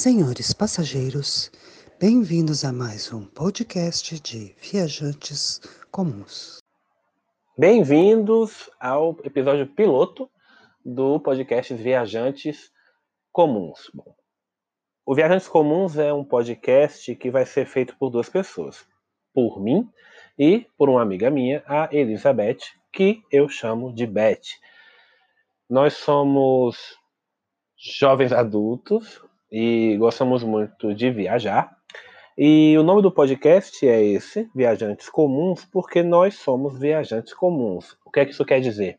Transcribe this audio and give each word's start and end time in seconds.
Senhores 0.00 0.54
passageiros, 0.54 1.52
bem-vindos 2.00 2.64
a 2.64 2.72
mais 2.72 3.12
um 3.12 3.22
podcast 3.22 4.18
de 4.18 4.56
Viajantes 4.58 5.60
Comuns. 5.90 6.58
Bem-vindos 7.58 8.70
ao 8.80 9.18
episódio 9.22 9.66
piloto 9.66 10.30
do 10.82 11.20
podcast 11.20 11.74
Viajantes 11.74 12.72
Comuns. 13.30 13.90
Bom, 13.92 14.14
o 15.04 15.14
Viajantes 15.14 15.48
Comuns 15.48 15.98
é 15.98 16.10
um 16.14 16.24
podcast 16.24 17.14
que 17.16 17.30
vai 17.30 17.44
ser 17.44 17.66
feito 17.66 17.94
por 17.98 18.08
duas 18.08 18.30
pessoas, 18.30 18.86
por 19.34 19.62
mim 19.62 19.86
e 20.38 20.66
por 20.78 20.88
uma 20.88 21.02
amiga 21.02 21.30
minha, 21.30 21.62
a 21.66 21.90
Elizabeth, 21.92 22.60
que 22.90 23.22
eu 23.30 23.50
chamo 23.50 23.92
de 23.92 24.06
Beth. 24.06 24.56
Nós 25.68 25.92
somos 25.92 26.98
jovens 27.76 28.32
adultos 28.32 29.28
e 29.50 29.96
gostamos 29.98 30.42
muito 30.42 30.94
de 30.94 31.10
viajar. 31.10 31.76
E 32.38 32.76
o 32.78 32.82
nome 32.82 33.02
do 33.02 33.12
podcast 33.12 33.86
é 33.86 34.02
esse, 34.02 34.48
Viajantes 34.54 35.08
Comuns, 35.08 35.64
porque 35.64 36.02
nós 36.02 36.36
somos 36.36 36.78
viajantes 36.78 37.34
comuns. 37.34 37.96
O 38.04 38.10
que 38.10 38.20
é 38.20 38.24
que 38.24 38.32
isso 38.32 38.44
quer 38.44 38.60
dizer? 38.60 38.98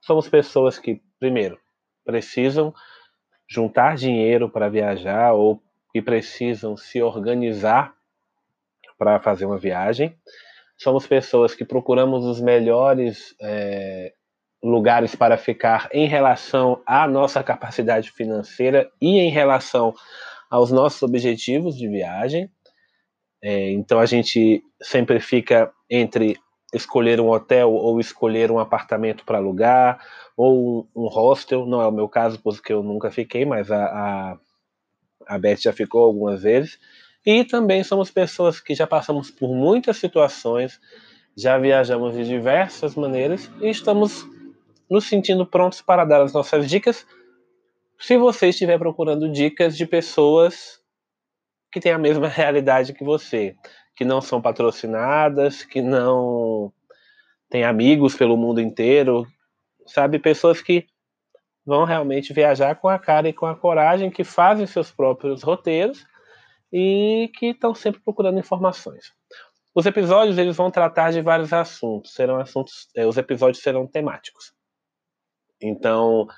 Somos 0.00 0.28
pessoas 0.28 0.78
que, 0.78 1.00
primeiro, 1.18 1.58
precisam 2.04 2.74
juntar 3.48 3.96
dinheiro 3.96 4.50
para 4.50 4.68
viajar 4.68 5.34
ou 5.34 5.62
que 5.92 6.02
precisam 6.02 6.76
se 6.76 7.00
organizar 7.00 7.94
para 8.98 9.20
fazer 9.20 9.46
uma 9.46 9.58
viagem. 9.58 10.16
Somos 10.76 11.06
pessoas 11.06 11.54
que 11.54 11.64
procuramos 11.64 12.24
os 12.24 12.40
melhores 12.40 13.34
é, 13.40 14.12
lugares 14.64 15.14
para 15.14 15.36
ficar 15.36 15.90
em 15.92 16.08
relação 16.08 16.80
à 16.86 17.06
nossa 17.06 17.42
capacidade 17.42 18.10
financeira 18.10 18.90
e 18.98 19.18
em 19.18 19.30
relação 19.30 19.94
aos 20.50 20.72
nossos 20.72 21.02
objetivos 21.02 21.76
de 21.76 21.86
viagem. 21.86 22.50
É, 23.42 23.70
então 23.72 24.00
a 24.00 24.06
gente 24.06 24.62
sempre 24.80 25.20
fica 25.20 25.70
entre 25.90 26.38
escolher 26.72 27.20
um 27.20 27.28
hotel 27.28 27.72
ou 27.72 28.00
escolher 28.00 28.50
um 28.50 28.58
apartamento 28.58 29.22
para 29.24 29.36
alugar 29.36 30.00
ou 30.34 30.88
um, 30.96 31.08
hostel. 31.08 31.66
Não 31.66 31.82
é 31.82 31.86
o 31.86 31.92
meu 31.92 32.08
caso, 32.08 32.40
porque 32.42 32.72
eu 32.72 32.82
nunca 32.82 33.10
fiquei, 33.10 33.44
mas 33.44 33.70
a, 33.70 33.84
a, 33.84 34.38
a 35.26 35.38
Beth 35.38 35.58
já 35.60 35.74
ficou 35.74 36.04
algumas 36.04 36.42
vezes. 36.42 36.78
E 37.24 37.44
também 37.44 37.84
somos 37.84 38.10
pessoas 38.10 38.60
que 38.60 38.74
já 38.74 38.86
passamos 38.86 39.30
por 39.30 39.54
muitas 39.54 39.98
situações, 39.98 40.80
já 41.36 41.58
viajamos 41.58 42.14
de 42.14 42.24
diversas 42.24 42.94
maneiras 42.94 43.50
e 43.60 43.68
estamos 43.68 44.26
nos 44.90 45.06
sentindo 45.06 45.46
prontos 45.46 45.80
para 45.80 46.04
dar 46.04 46.22
as 46.22 46.32
nossas 46.32 46.68
dicas. 46.68 47.06
Se 47.98 48.16
você 48.16 48.48
estiver 48.48 48.78
procurando 48.78 49.30
dicas 49.30 49.76
de 49.76 49.86
pessoas 49.86 50.80
que 51.72 51.80
têm 51.80 51.92
a 51.92 51.98
mesma 51.98 52.28
realidade 52.28 52.92
que 52.92 53.04
você, 53.04 53.56
que 53.96 54.04
não 54.04 54.20
são 54.20 54.40
patrocinadas, 54.40 55.64
que 55.64 55.80
não 55.80 56.72
têm 57.48 57.64
amigos 57.64 58.14
pelo 58.14 58.36
mundo 58.36 58.60
inteiro, 58.60 59.26
sabe? 59.86 60.18
Pessoas 60.18 60.60
que 60.60 60.86
vão 61.64 61.84
realmente 61.84 62.32
viajar 62.32 62.74
com 62.76 62.88
a 62.88 62.98
cara 62.98 63.28
e 63.28 63.32
com 63.32 63.46
a 63.46 63.56
coragem, 63.56 64.10
que 64.10 64.24
fazem 64.24 64.66
seus 64.66 64.90
próprios 64.90 65.42
roteiros 65.42 66.06
e 66.72 67.30
que 67.36 67.46
estão 67.46 67.74
sempre 67.74 68.00
procurando 68.00 68.38
informações. 68.38 69.12
Os 69.74 69.86
episódios 69.86 70.38
eles 70.38 70.56
vão 70.56 70.70
tratar 70.70 71.10
de 71.10 71.20
vários 71.20 71.52
assuntos, 71.52 72.14
serão 72.14 72.36
assuntos, 72.36 72.88
eh, 72.94 73.06
os 73.06 73.16
episódios 73.16 73.62
serão 73.62 73.86
temáticos. 73.86 74.53
Então, 75.66 76.28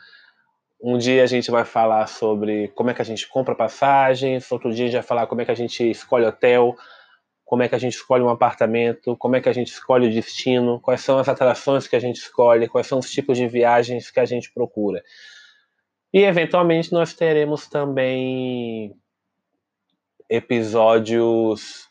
um 0.80 0.96
dia 0.96 1.24
a 1.24 1.26
gente 1.26 1.50
vai 1.50 1.64
falar 1.64 2.06
sobre 2.06 2.68
como 2.68 2.90
é 2.90 2.94
que 2.94 3.02
a 3.02 3.04
gente 3.04 3.26
compra 3.26 3.54
passagens, 3.54 4.50
outro 4.52 4.72
dia 4.72 4.84
a 4.84 4.88
gente 4.88 4.98
vai 4.98 5.02
falar 5.02 5.26
como 5.26 5.40
é 5.40 5.44
que 5.44 5.50
a 5.50 5.54
gente 5.56 5.90
escolhe 5.90 6.24
hotel, 6.24 6.76
como 7.44 7.62
é 7.62 7.68
que 7.68 7.74
a 7.74 7.78
gente 7.78 7.94
escolhe 7.94 8.22
um 8.22 8.28
apartamento, 8.28 9.16
como 9.16 9.36
é 9.36 9.40
que 9.40 9.48
a 9.48 9.52
gente 9.52 9.68
escolhe 9.68 10.08
o 10.08 10.12
destino, 10.12 10.80
quais 10.80 11.00
são 11.00 11.18
as 11.18 11.28
atrações 11.28 11.88
que 11.88 11.96
a 11.96 12.00
gente 12.00 12.16
escolhe, 12.16 12.68
quais 12.68 12.86
são 12.86 12.98
os 12.98 13.10
tipos 13.10 13.36
de 13.36 13.48
viagens 13.48 14.10
que 14.10 14.20
a 14.20 14.24
gente 14.24 14.52
procura. 14.52 15.02
E 16.12 16.22
eventualmente 16.22 16.92
nós 16.92 17.14
teremos 17.14 17.66
também 17.66 18.94
episódios 20.28 21.88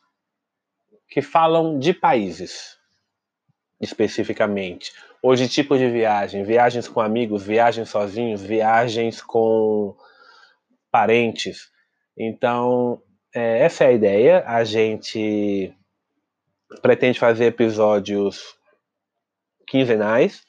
que 1.09 1.21
falam 1.21 1.79
de 1.79 1.93
países 1.93 2.77
especificamente 3.79 4.93
ou 5.25 5.35
de 5.35 5.49
tipo 5.49 5.75
de 5.75 5.89
viagem, 5.89 6.43
viagens 6.43 6.87
com 6.87 7.01
amigos, 7.01 7.41
viagens 7.41 7.89
sozinhos, 7.89 8.43
viagens 8.43 9.23
com 9.23 9.97
parentes. 10.91 11.71
Então, 12.15 13.01
é, 13.33 13.61
essa 13.61 13.85
é 13.85 13.87
a 13.87 13.91
ideia. 13.91 14.43
A 14.45 14.63
gente 14.63 15.73
pretende 16.79 17.17
fazer 17.17 17.45
episódios 17.45 18.55
quinzenais, 19.67 20.43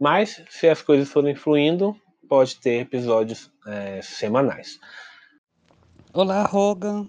mas 0.00 0.42
se 0.50 0.68
as 0.68 0.82
coisas 0.82 1.08
forem 1.08 1.36
fluindo, 1.36 1.94
pode 2.28 2.56
ter 2.56 2.80
episódios 2.80 3.52
é, 3.68 4.02
semanais. 4.02 4.80
Olá, 6.12 6.42
Rogan. 6.42 7.08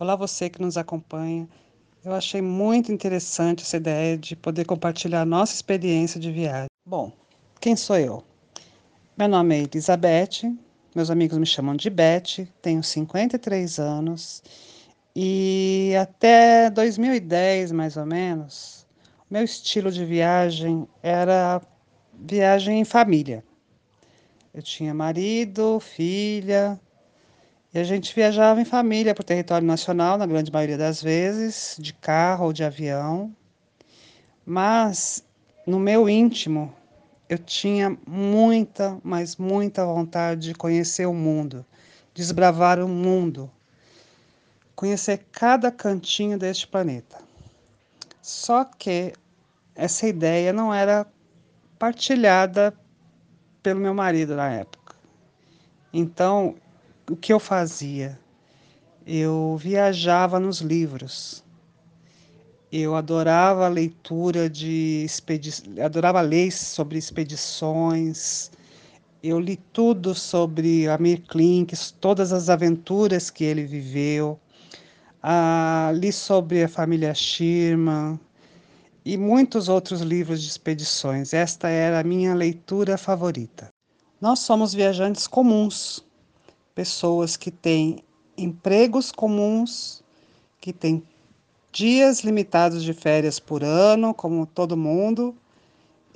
Olá, 0.00 0.16
você 0.16 0.50
que 0.50 0.60
nos 0.60 0.76
acompanha. 0.76 1.48
Eu 2.02 2.14
achei 2.14 2.40
muito 2.40 2.90
interessante 2.90 3.62
essa 3.62 3.76
ideia 3.76 4.16
de 4.16 4.34
poder 4.34 4.64
compartilhar 4.64 5.26
nossa 5.26 5.54
experiência 5.54 6.18
de 6.18 6.32
viagem. 6.32 6.68
Bom, 6.86 7.12
quem 7.60 7.76
sou 7.76 7.98
eu? 7.98 8.24
Meu 9.18 9.28
nome 9.28 9.54
é 9.54 9.62
Elizabeth, 9.64 10.50
meus 10.94 11.10
amigos 11.10 11.36
me 11.36 11.44
chamam 11.44 11.76
de 11.76 11.90
Beth, 11.90 12.48
tenho 12.62 12.82
53 12.82 13.78
anos 13.78 14.42
e 15.14 15.92
até 16.00 16.70
2010, 16.70 17.70
mais 17.72 17.98
ou 17.98 18.06
menos, 18.06 18.86
meu 19.30 19.44
estilo 19.44 19.92
de 19.92 20.02
viagem 20.02 20.88
era 21.02 21.60
viagem 22.14 22.80
em 22.80 22.84
família. 22.84 23.44
Eu 24.54 24.62
tinha 24.62 24.94
marido, 24.94 25.78
filha, 25.80 26.80
e 27.72 27.78
a 27.78 27.84
gente 27.84 28.14
viajava 28.14 28.60
em 28.60 28.64
família 28.64 29.14
para 29.14 29.22
o 29.22 29.24
território 29.24 29.66
nacional, 29.66 30.18
na 30.18 30.26
grande 30.26 30.50
maioria 30.50 30.76
das 30.76 31.02
vezes, 31.02 31.76
de 31.78 31.92
carro 31.94 32.46
ou 32.46 32.52
de 32.52 32.64
avião. 32.64 33.34
Mas 34.44 35.24
no 35.64 35.78
meu 35.78 36.08
íntimo, 36.08 36.74
eu 37.28 37.38
tinha 37.38 37.96
muita, 38.06 38.98
mas 39.04 39.36
muita 39.36 39.86
vontade 39.86 40.48
de 40.48 40.54
conhecer 40.54 41.06
o 41.06 41.14
mundo, 41.14 41.64
desbravar 42.12 42.80
o 42.80 42.88
mundo, 42.88 43.48
conhecer 44.74 45.24
cada 45.30 45.70
cantinho 45.70 46.36
deste 46.36 46.66
planeta. 46.66 47.18
Só 48.20 48.64
que 48.64 49.12
essa 49.76 50.08
ideia 50.08 50.52
não 50.52 50.74
era 50.74 51.06
partilhada 51.78 52.74
pelo 53.62 53.78
meu 53.78 53.94
marido 53.94 54.34
na 54.34 54.50
época. 54.50 54.96
Então, 55.92 56.56
o 57.10 57.16
que 57.16 57.32
eu 57.32 57.40
fazia? 57.40 58.18
Eu 59.04 59.56
viajava 59.60 60.38
nos 60.38 60.60
livros. 60.60 61.42
Eu 62.70 62.94
adorava 62.94 63.66
a 63.66 63.68
leitura 63.68 64.48
de 64.48 65.02
expedições, 65.04 65.78
adorava 65.80 66.20
ler 66.20 66.52
sobre 66.52 66.98
expedições. 66.98 68.52
Eu 69.22 69.40
li 69.40 69.56
tudo 69.72 70.14
sobre 70.14 70.88
Amir 70.88 71.22
Klink, 71.26 71.74
todas 72.00 72.32
as 72.32 72.48
aventuras 72.48 73.28
que 73.28 73.42
ele 73.42 73.64
viveu. 73.64 74.38
Ah, 75.20 75.90
li 75.94 76.12
sobre 76.12 76.62
a 76.62 76.68
família 76.68 77.12
Sherman 77.12 78.20
e 79.04 79.16
muitos 79.16 79.68
outros 79.68 80.00
livros 80.00 80.40
de 80.40 80.48
expedições. 80.48 81.34
Esta 81.34 81.68
era 81.68 81.98
a 81.98 82.04
minha 82.04 82.34
leitura 82.34 82.96
favorita. 82.96 83.68
Nós 84.20 84.38
somos 84.38 84.72
viajantes 84.72 85.26
comuns, 85.26 86.04
pessoas 86.74 87.36
que 87.36 87.50
têm 87.50 88.02
empregos 88.36 89.12
comuns, 89.12 90.02
que 90.60 90.72
têm 90.72 91.02
dias 91.72 92.20
limitados 92.20 92.82
de 92.82 92.92
férias 92.92 93.38
por 93.38 93.62
ano, 93.62 94.12
como 94.12 94.46
todo 94.46 94.76
mundo, 94.76 95.34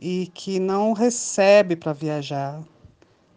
e 0.01 0.31
que 0.35 0.59
não 0.59 0.93
recebe 0.93 1.77
para 1.77 1.93
viajar. 1.93 2.63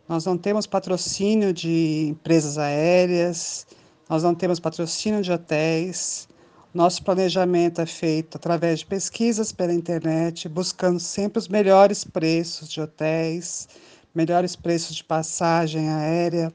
Nós 0.08 0.26
não 0.26 0.38
temos 0.38 0.66
patrocínio 0.66 1.54
de 1.54 2.08
empresas 2.10 2.58
aéreas, 2.58 3.68
nós 4.10 4.24
não 4.24 4.34
temos 4.34 4.60
patrocínio 4.60 5.22
de 5.22 5.32
hotéis. 5.32 6.28
Nosso 6.74 7.04
planejamento 7.04 7.82
é 7.82 7.86
feito 7.86 8.38
através 8.38 8.80
de 8.80 8.86
pesquisas 8.86 9.52
pela 9.52 9.74
internet, 9.74 10.48
buscando 10.48 11.00
sempre 11.00 11.40
os 11.40 11.48
melhores 11.48 12.04
preços 12.04 12.70
de 12.70 12.80
hotéis, 12.80 13.68
melhores 14.14 14.56
preços 14.56 14.96
de 14.96 15.04
passagem 15.04 15.90
aérea 15.90 16.54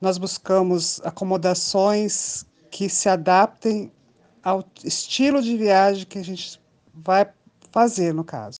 nós 0.00 0.18
buscamos 0.18 1.00
acomodações 1.04 2.44
que 2.70 2.88
se 2.88 3.08
adaptem 3.08 3.90
ao 4.42 4.64
estilo 4.84 5.42
de 5.42 5.56
viagem 5.56 6.04
que 6.04 6.18
a 6.18 6.24
gente 6.24 6.60
vai 6.94 7.28
fazer, 7.72 8.12
no 8.12 8.24
caso. 8.24 8.58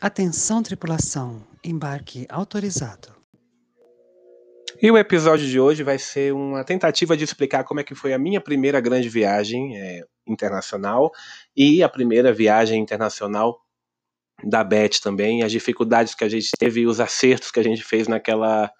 Atenção, 0.00 0.62
tripulação, 0.62 1.42
embarque 1.64 2.26
autorizado. 2.28 3.14
E 4.82 4.90
o 4.90 4.98
episódio 4.98 5.46
de 5.46 5.58
hoje 5.58 5.82
vai 5.82 5.98
ser 5.98 6.34
uma 6.34 6.62
tentativa 6.62 7.16
de 7.16 7.24
explicar 7.24 7.64
como 7.64 7.80
é 7.80 7.84
que 7.84 7.94
foi 7.94 8.12
a 8.12 8.18
minha 8.18 8.40
primeira 8.40 8.80
grande 8.80 9.08
viagem 9.08 9.78
é, 9.78 10.02
internacional 10.26 11.10
e 11.56 11.82
a 11.82 11.88
primeira 11.88 12.32
viagem 12.32 12.82
internacional 12.82 13.63
da 14.46 14.62
Beth 14.64 15.00
também, 15.02 15.42
as 15.42 15.52
dificuldades 15.52 16.14
que 16.14 16.24
a 16.24 16.28
gente 16.28 16.50
teve 16.58 16.86
os 16.86 17.00
acertos 17.00 17.50
que 17.50 17.60
a 17.60 17.62
gente 17.62 17.82
fez 17.82 18.08
naquela, 18.08 18.70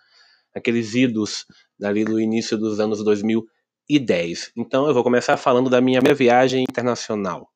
naqueles 0.55 0.95
idos 0.95 1.47
ali 1.83 2.05
do 2.05 2.21
início 2.21 2.57
dos 2.57 2.81
anos 2.81 3.03
2010. 3.05 4.53
Então 4.57 4.87
eu 4.87 4.95
vou 4.95 5.03
começar 5.03 5.37
falando 5.37 5.69
da 5.69 5.81
minha 5.81 6.01
primeira 6.01 6.17
viagem 6.17 6.65
internacional. 6.69 7.49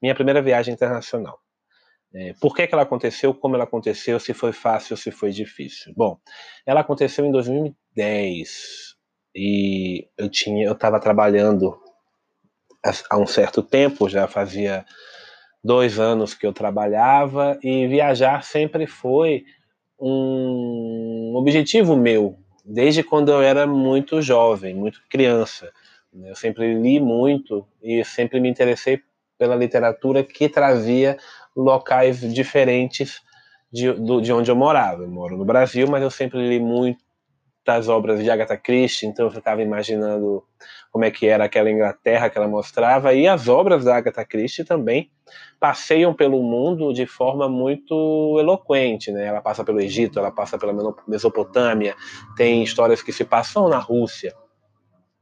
Minha 0.00 0.14
primeira 0.14 0.42
viagem 0.42 0.74
internacional. 0.74 1.38
É, 2.14 2.34
por 2.40 2.54
que, 2.54 2.66
que 2.66 2.74
ela 2.74 2.82
aconteceu, 2.82 3.32
como 3.32 3.54
ela 3.54 3.64
aconteceu, 3.64 4.20
se 4.20 4.34
foi 4.34 4.52
fácil 4.52 4.96
se 4.96 5.10
foi 5.10 5.30
difícil. 5.30 5.94
Bom, 5.96 6.18
ela 6.66 6.80
aconteceu 6.80 7.24
em 7.24 7.32
2010 7.32 8.96
e 9.34 10.08
eu 10.18 10.28
tinha, 10.28 10.66
eu 10.66 10.72
estava 10.72 11.00
trabalhando 11.00 11.80
há 13.10 13.16
um 13.16 13.26
certo 13.26 13.62
tempo, 13.62 14.08
já 14.08 14.26
fazia 14.26 14.84
dois 15.62 15.98
anos 15.98 16.34
que 16.34 16.46
eu 16.46 16.52
trabalhava 16.52 17.58
e 17.62 17.86
viajar 17.86 18.42
sempre 18.42 18.86
foi 18.86 19.44
um 19.98 21.34
objetivo 21.36 21.96
meu, 21.96 22.36
desde 22.64 23.02
quando 23.02 23.30
eu 23.30 23.40
era 23.40 23.66
muito 23.66 24.20
jovem, 24.20 24.74
muito 24.74 25.00
criança. 25.08 25.70
Eu 26.12 26.34
sempre 26.34 26.74
li 26.74 27.00
muito 27.00 27.66
e 27.82 28.04
sempre 28.04 28.40
me 28.40 28.48
interessei 28.48 29.00
pela 29.38 29.56
literatura 29.56 30.22
que 30.22 30.48
trazia 30.48 31.16
locais 31.56 32.20
diferentes 32.32 33.20
de, 33.72 33.92
de 34.20 34.32
onde 34.32 34.50
eu 34.50 34.56
morava. 34.56 35.02
Eu 35.02 35.08
moro 35.08 35.36
no 35.36 35.44
Brasil, 35.44 35.86
mas 35.88 36.02
eu 36.02 36.10
sempre 36.10 36.38
li 36.46 36.60
muitas 37.64 37.88
obras 37.88 38.20
de 38.20 38.28
Agatha 38.28 38.56
Christie, 38.56 39.06
então 39.06 39.26
eu 39.26 39.30
ficava 39.30 39.62
imaginando 39.62 40.42
como 40.90 41.04
é 41.04 41.10
que 41.10 41.26
era 41.26 41.44
aquela 41.44 41.70
Inglaterra 41.70 42.28
que 42.28 42.36
ela 42.36 42.48
mostrava, 42.48 43.14
e 43.14 43.26
as 43.28 43.48
obras 43.48 43.84
da 43.84 43.96
Agatha 43.96 44.24
Christie 44.24 44.64
também 44.64 45.10
passeiam 45.60 46.12
pelo 46.12 46.42
mundo 46.42 46.92
de 46.92 47.06
forma 47.06 47.48
muito 47.48 48.36
eloquente, 48.38 49.12
né? 49.12 49.26
Ela 49.26 49.40
passa 49.40 49.64
pelo 49.64 49.80
Egito, 49.80 50.18
ela 50.18 50.32
passa 50.32 50.58
pela 50.58 50.74
Mesopotâmia, 51.06 51.94
tem 52.36 52.64
histórias 52.64 53.00
que 53.00 53.12
se 53.12 53.24
passam 53.24 53.68
na 53.68 53.78
Rússia. 53.78 54.34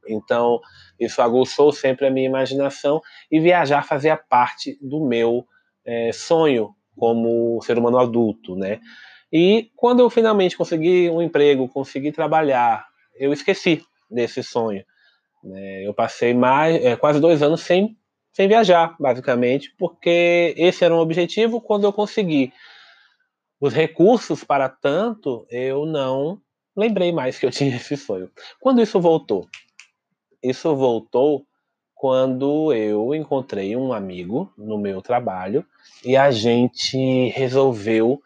Então, 0.08 0.60
isso 0.98 1.20
aguçou 1.20 1.70
sempre 1.72 2.06
a 2.06 2.10
minha 2.10 2.26
imaginação 2.26 3.02
e 3.30 3.38
viajar 3.38 3.84
fazia 3.84 4.16
parte 4.16 4.78
do 4.80 5.06
meu 5.06 5.44
é, 5.84 6.10
sonho 6.10 6.70
como 6.96 7.60
ser 7.62 7.78
humano 7.78 7.98
adulto, 7.98 8.56
né? 8.56 8.80
E 9.32 9.70
quando 9.76 10.00
eu 10.00 10.10
finalmente 10.10 10.56
consegui 10.56 11.08
um 11.08 11.22
emprego, 11.22 11.68
consegui 11.68 12.10
trabalhar, 12.10 12.86
eu 13.14 13.32
esqueci 13.32 13.84
desse 14.10 14.42
sonho. 14.42 14.84
Né? 15.42 15.86
Eu 15.86 15.94
passei 15.94 16.34
mais, 16.34 16.82
é, 16.84 16.96
quase 16.96 17.20
dois 17.20 17.42
anos 17.42 17.60
sem, 17.60 17.96
sem 18.32 18.48
viajar, 18.48 18.96
basicamente, 18.98 19.72
porque 19.78 20.54
esse 20.56 20.84
era 20.84 20.94
um 20.94 20.98
objetivo. 20.98 21.60
Quando 21.60 21.84
eu 21.84 21.92
consegui 21.92 22.52
os 23.60 23.72
recursos 23.72 24.42
para 24.42 24.68
tanto, 24.68 25.46
eu 25.50 25.86
não 25.86 26.40
lembrei 26.76 27.12
mais 27.12 27.38
que 27.38 27.46
eu 27.46 27.50
tinha 27.52 27.76
esse 27.76 27.96
sonho. 27.96 28.30
Quando 28.58 28.82
isso 28.82 29.00
voltou? 29.00 29.46
Isso 30.42 30.74
voltou 30.74 31.46
quando 31.94 32.72
eu 32.72 33.14
encontrei 33.14 33.76
um 33.76 33.92
amigo 33.92 34.50
no 34.56 34.78
meu 34.78 35.02
trabalho 35.02 35.66
e 36.02 36.16
a 36.16 36.30
gente 36.30 37.28
resolveu 37.28 38.22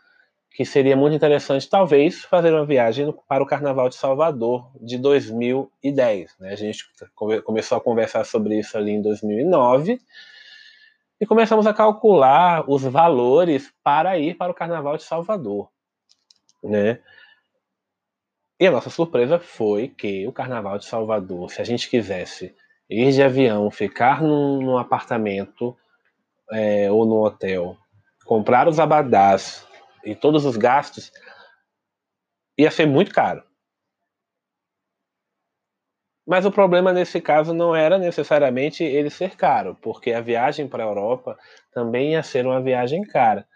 que 0.54 0.64
seria 0.64 0.96
muito 0.96 1.16
interessante, 1.16 1.68
talvez, 1.68 2.24
fazer 2.24 2.52
uma 2.52 2.64
viagem 2.64 3.12
para 3.28 3.42
o 3.42 3.46
Carnaval 3.46 3.88
de 3.88 3.96
Salvador 3.96 4.70
de 4.80 4.96
2010. 4.96 6.36
Né? 6.38 6.52
A 6.52 6.54
gente 6.54 6.84
começou 7.42 7.76
a 7.76 7.80
conversar 7.80 8.24
sobre 8.24 8.60
isso 8.60 8.78
ali 8.78 8.92
em 8.92 9.02
2009 9.02 10.00
e 11.20 11.26
começamos 11.26 11.66
a 11.66 11.74
calcular 11.74 12.70
os 12.70 12.84
valores 12.84 13.74
para 13.82 14.16
ir 14.16 14.36
para 14.36 14.52
o 14.52 14.54
Carnaval 14.54 14.96
de 14.96 15.02
Salvador. 15.02 15.68
Né? 16.62 17.00
E 18.60 18.68
a 18.68 18.70
nossa 18.70 18.90
surpresa 18.90 19.40
foi 19.40 19.88
que 19.88 20.24
o 20.24 20.32
Carnaval 20.32 20.78
de 20.78 20.84
Salvador, 20.84 21.50
se 21.50 21.60
a 21.60 21.64
gente 21.64 21.90
quisesse 21.90 22.54
ir 22.88 23.10
de 23.10 23.24
avião, 23.24 23.72
ficar 23.72 24.22
num, 24.22 24.62
num 24.62 24.78
apartamento 24.78 25.76
é, 26.52 26.88
ou 26.92 27.04
no 27.04 27.24
hotel, 27.24 27.76
comprar 28.24 28.68
os 28.68 28.78
abadás 28.78 29.66
e 30.04 30.14
todos 30.14 30.44
os 30.44 30.56
gastos, 30.56 31.12
ia 32.58 32.70
ser 32.70 32.86
muito 32.86 33.12
caro. 33.12 33.42
Mas 36.26 36.46
o 36.46 36.52
problema 36.52 36.92
nesse 36.92 37.20
caso 37.20 37.52
não 37.52 37.76
era 37.76 37.98
necessariamente 37.98 38.82
ele 38.82 39.10
ser 39.10 39.36
caro, 39.36 39.76
porque 39.82 40.12
a 40.12 40.22
viagem 40.22 40.66
para 40.66 40.82
a 40.82 40.86
Europa 40.86 41.38
também 41.72 42.12
ia 42.12 42.22
ser 42.22 42.46
uma 42.46 42.62
viagem 42.62 43.02
cara. 43.02 43.46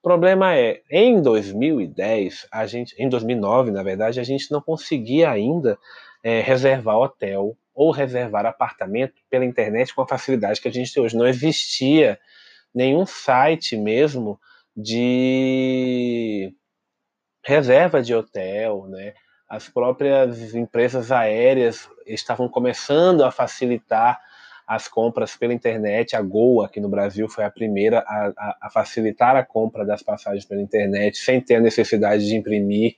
O 0.00 0.02
problema 0.02 0.56
é, 0.56 0.82
em 0.90 1.20
2010, 1.20 2.46
a 2.50 2.66
gente, 2.66 2.94
em 2.98 3.08
2009, 3.08 3.70
na 3.70 3.82
verdade, 3.82 4.20
a 4.20 4.24
gente 4.24 4.50
não 4.50 4.60
conseguia 4.60 5.30
ainda 5.30 5.78
é, 6.22 6.40
reservar 6.40 6.96
hotel 6.96 7.56
ou 7.74 7.90
reservar 7.90 8.46
apartamento 8.46 9.14
pela 9.28 9.44
internet 9.44 9.94
com 9.94 10.02
a 10.02 10.08
facilidade 10.08 10.60
que 10.60 10.68
a 10.68 10.72
gente 10.72 10.92
tem 10.92 11.02
hoje. 11.02 11.16
Não 11.16 11.26
existia 11.26 12.18
nenhum 12.74 13.04
site 13.04 13.76
mesmo 13.76 14.38
de 14.76 16.52
reserva 17.44 18.02
de 18.02 18.14
hotel, 18.14 18.86
né? 18.88 19.14
As 19.48 19.68
próprias 19.68 20.54
empresas 20.54 21.12
aéreas 21.12 21.88
estavam 22.06 22.48
começando 22.48 23.22
a 23.22 23.30
facilitar 23.30 24.20
as 24.66 24.88
compras 24.88 25.36
pela 25.36 25.52
internet. 25.52 26.16
A 26.16 26.22
Gol 26.22 26.62
aqui 26.62 26.80
no 26.80 26.88
Brasil 26.88 27.28
foi 27.28 27.44
a 27.44 27.50
primeira 27.50 28.00
a, 28.00 28.32
a, 28.36 28.56
a 28.62 28.70
facilitar 28.70 29.36
a 29.36 29.44
compra 29.44 29.84
das 29.84 30.02
passagens 30.02 30.44
pela 30.44 30.62
internet 30.62 31.18
sem 31.18 31.40
ter 31.40 31.56
a 31.56 31.60
necessidade 31.60 32.26
de 32.26 32.34
imprimir 32.34 32.96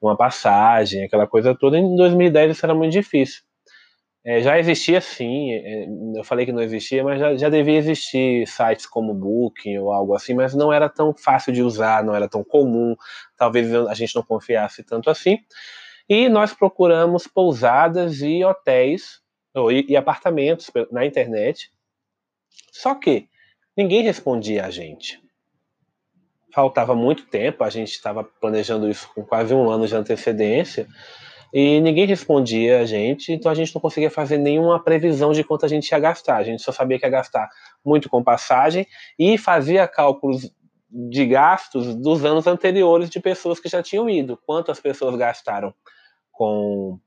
uma 0.00 0.16
passagem, 0.16 1.04
aquela 1.04 1.26
coisa 1.26 1.54
toda. 1.54 1.78
Em 1.78 1.96
2010 1.96 2.56
isso 2.56 2.66
era 2.66 2.74
muito 2.74 2.92
difícil. 2.92 3.47
É, 4.28 4.42
já 4.42 4.58
existia 4.58 5.00
sim, 5.00 5.54
é, 5.54 5.86
eu 6.14 6.22
falei 6.22 6.44
que 6.44 6.52
não 6.52 6.60
existia, 6.60 7.02
mas 7.02 7.18
já, 7.18 7.34
já 7.34 7.48
devia 7.48 7.78
existir 7.78 8.46
sites 8.46 8.84
como 8.84 9.14
Booking 9.14 9.78
ou 9.78 9.90
algo 9.90 10.14
assim, 10.14 10.34
mas 10.34 10.54
não 10.54 10.70
era 10.70 10.86
tão 10.86 11.14
fácil 11.14 11.50
de 11.50 11.62
usar, 11.62 12.04
não 12.04 12.14
era 12.14 12.28
tão 12.28 12.44
comum, 12.44 12.94
talvez 13.38 13.74
a 13.74 13.94
gente 13.94 14.14
não 14.14 14.22
confiasse 14.22 14.84
tanto 14.84 15.08
assim. 15.08 15.38
E 16.06 16.28
nós 16.28 16.52
procuramos 16.52 17.26
pousadas 17.26 18.20
e 18.20 18.44
hotéis 18.44 19.22
ou, 19.54 19.72
e, 19.72 19.86
e 19.88 19.96
apartamentos 19.96 20.70
na 20.92 21.06
internet, 21.06 21.72
só 22.70 22.94
que 22.94 23.30
ninguém 23.74 24.02
respondia 24.02 24.66
a 24.66 24.70
gente. 24.70 25.22
Faltava 26.52 26.94
muito 26.94 27.24
tempo, 27.24 27.64
a 27.64 27.70
gente 27.70 27.92
estava 27.92 28.22
planejando 28.22 28.90
isso 28.90 29.10
com 29.14 29.24
quase 29.24 29.54
um 29.54 29.70
ano 29.70 29.86
de 29.86 29.96
antecedência 29.96 30.86
e 31.52 31.80
ninguém 31.80 32.06
respondia 32.06 32.80
a 32.80 32.84
gente, 32.84 33.32
então 33.32 33.50
a 33.50 33.54
gente 33.54 33.74
não 33.74 33.80
conseguia 33.80 34.10
fazer 34.10 34.38
nenhuma 34.38 34.82
previsão 34.82 35.32
de 35.32 35.42
quanto 35.42 35.64
a 35.64 35.68
gente 35.68 35.90
ia 35.90 35.98
gastar. 35.98 36.36
A 36.36 36.44
gente 36.44 36.62
só 36.62 36.72
sabia 36.72 36.98
que 36.98 37.06
ia 37.06 37.10
gastar 37.10 37.48
muito 37.84 38.08
com 38.08 38.22
passagem 38.22 38.86
e 39.18 39.38
fazia 39.38 39.88
cálculos 39.88 40.52
de 40.90 41.26
gastos 41.26 41.94
dos 41.94 42.24
anos 42.24 42.46
anteriores 42.46 43.10
de 43.10 43.20
pessoas 43.20 43.60
que 43.60 43.68
já 43.68 43.82
tinham 43.82 44.08
ido. 44.08 44.38
Quantas 44.46 44.80
pessoas 44.80 45.16
gastaram 45.16 45.74
com 46.32 46.98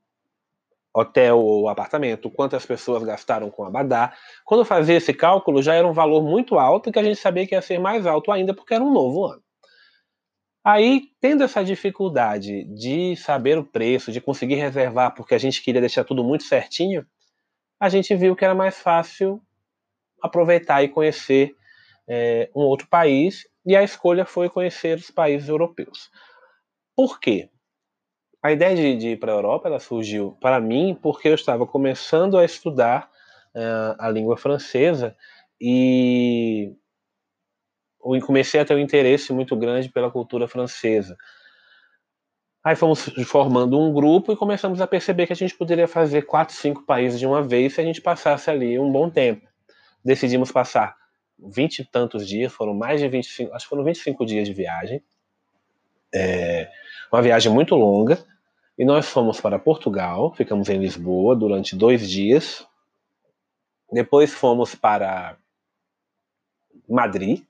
hotel 0.93 1.39
ou 1.39 1.69
apartamento, 1.69 2.29
quantas 2.29 2.65
pessoas 2.65 3.03
gastaram 3.03 3.50
com 3.50 3.63
abadá. 3.63 4.13
Quando 4.43 4.65
fazia 4.65 4.98
esse 4.98 5.13
cálculo, 5.13 5.62
já 5.62 5.74
era 5.74 5.88
um 5.88 5.93
valor 5.93 6.21
muito 6.21 6.60
alto 6.60 6.91
que 6.91 7.00
a 7.00 7.03
gente 7.03 7.19
sabia 7.19 7.48
que 7.48 7.55
ia 7.55 7.62
ser 7.62 7.79
mais 7.79 8.05
alto 8.05 8.31
ainda 8.31 8.53
porque 8.53 8.74
era 8.74 8.83
um 8.83 8.91
novo 8.91 9.25
ano. 9.25 9.41
Aí, 10.63 11.09
tendo 11.19 11.43
essa 11.43 11.63
dificuldade 11.63 12.65
de 12.65 13.15
saber 13.15 13.57
o 13.57 13.65
preço, 13.65 14.11
de 14.11 14.21
conseguir 14.21 14.55
reservar, 14.55 15.15
porque 15.15 15.33
a 15.33 15.39
gente 15.39 15.61
queria 15.61 15.81
deixar 15.81 16.03
tudo 16.03 16.23
muito 16.23 16.43
certinho, 16.43 17.05
a 17.79 17.89
gente 17.89 18.15
viu 18.15 18.35
que 18.35 18.45
era 18.45 18.53
mais 18.53 18.77
fácil 18.77 19.41
aproveitar 20.21 20.83
e 20.83 20.89
conhecer 20.89 21.55
é, 22.07 22.49
um 22.55 22.61
outro 22.61 22.87
país, 22.87 23.47
e 23.65 23.75
a 23.75 23.83
escolha 23.83 24.23
foi 24.23 24.49
conhecer 24.49 24.97
os 24.97 25.09
países 25.09 25.49
europeus. 25.49 26.11
Por 26.95 27.19
quê? 27.19 27.49
A 28.43 28.51
ideia 28.51 28.75
de, 28.75 28.97
de 28.97 29.07
ir 29.09 29.19
para 29.19 29.31
a 29.31 29.35
Europa 29.35 29.67
ela 29.67 29.79
surgiu 29.79 30.37
para 30.41 30.59
mim 30.59 30.97
porque 31.01 31.27
eu 31.27 31.35
estava 31.35 31.65
começando 31.65 32.37
a 32.37 32.45
estudar 32.45 33.09
uh, 33.55 33.95
a 33.99 34.09
língua 34.09 34.35
francesa 34.35 35.15
e 35.59 36.75
comecei 38.22 38.60
a 38.60 38.65
ter 38.65 38.75
um 38.75 38.79
interesse 38.79 39.31
muito 39.31 39.55
grande 39.55 39.89
pela 39.89 40.12
cultura 40.12 40.48
francesa. 40.48 41.17
Aí 42.63 42.75
fomos 42.75 43.10
formando 43.25 43.79
um 43.79 43.91
grupo 43.91 44.31
e 44.31 44.36
começamos 44.36 44.81
a 44.81 44.88
perceber 44.88 45.25
que 45.25 45.34
a 45.34 45.36
gente 45.36 45.55
poderia 45.55 45.88
fazer 45.88 46.24
quatro, 46.24 46.55
cinco 46.55 46.84
países 46.84 47.20
de 47.20 47.25
uma 47.25 47.41
vez 47.41 47.74
se 47.74 47.81
a 47.81 47.84
gente 47.84 48.01
passasse 48.01 48.50
ali 48.50 48.77
um 48.77 48.91
bom 48.91 49.10
tempo. 49.10 49.48
Decidimos 50.05 50.51
passar 50.51 50.96
vinte 51.39 51.79
e 51.79 51.86
tantos 51.86 52.27
dias, 52.27 52.53
foram 52.53 52.74
mais 52.74 53.01
de 53.01 53.08
25, 53.08 53.53
acho 53.53 53.65
que 53.65 53.70
foram 53.70 53.84
25 53.84 54.25
dias 54.25 54.48
de 54.48 54.53
viagem. 54.53 55.01
É, 56.13 56.70
uma 57.12 57.22
viagem 57.22 57.51
muito 57.51 57.75
longa. 57.75 58.24
E 58.77 58.86
nós 58.86 59.10
fomos 59.10 59.41
para 59.41 59.60
Portugal, 59.60 60.34
ficamos 60.34 60.70
em 60.70 60.77
Lisboa 60.77 61.36
durante 61.36 61.75
dois 61.75 62.10
dias. 62.10 62.65
Depois 63.91 64.34
fomos 64.34 64.74
para 64.75 65.38
Madrid, 66.88 67.43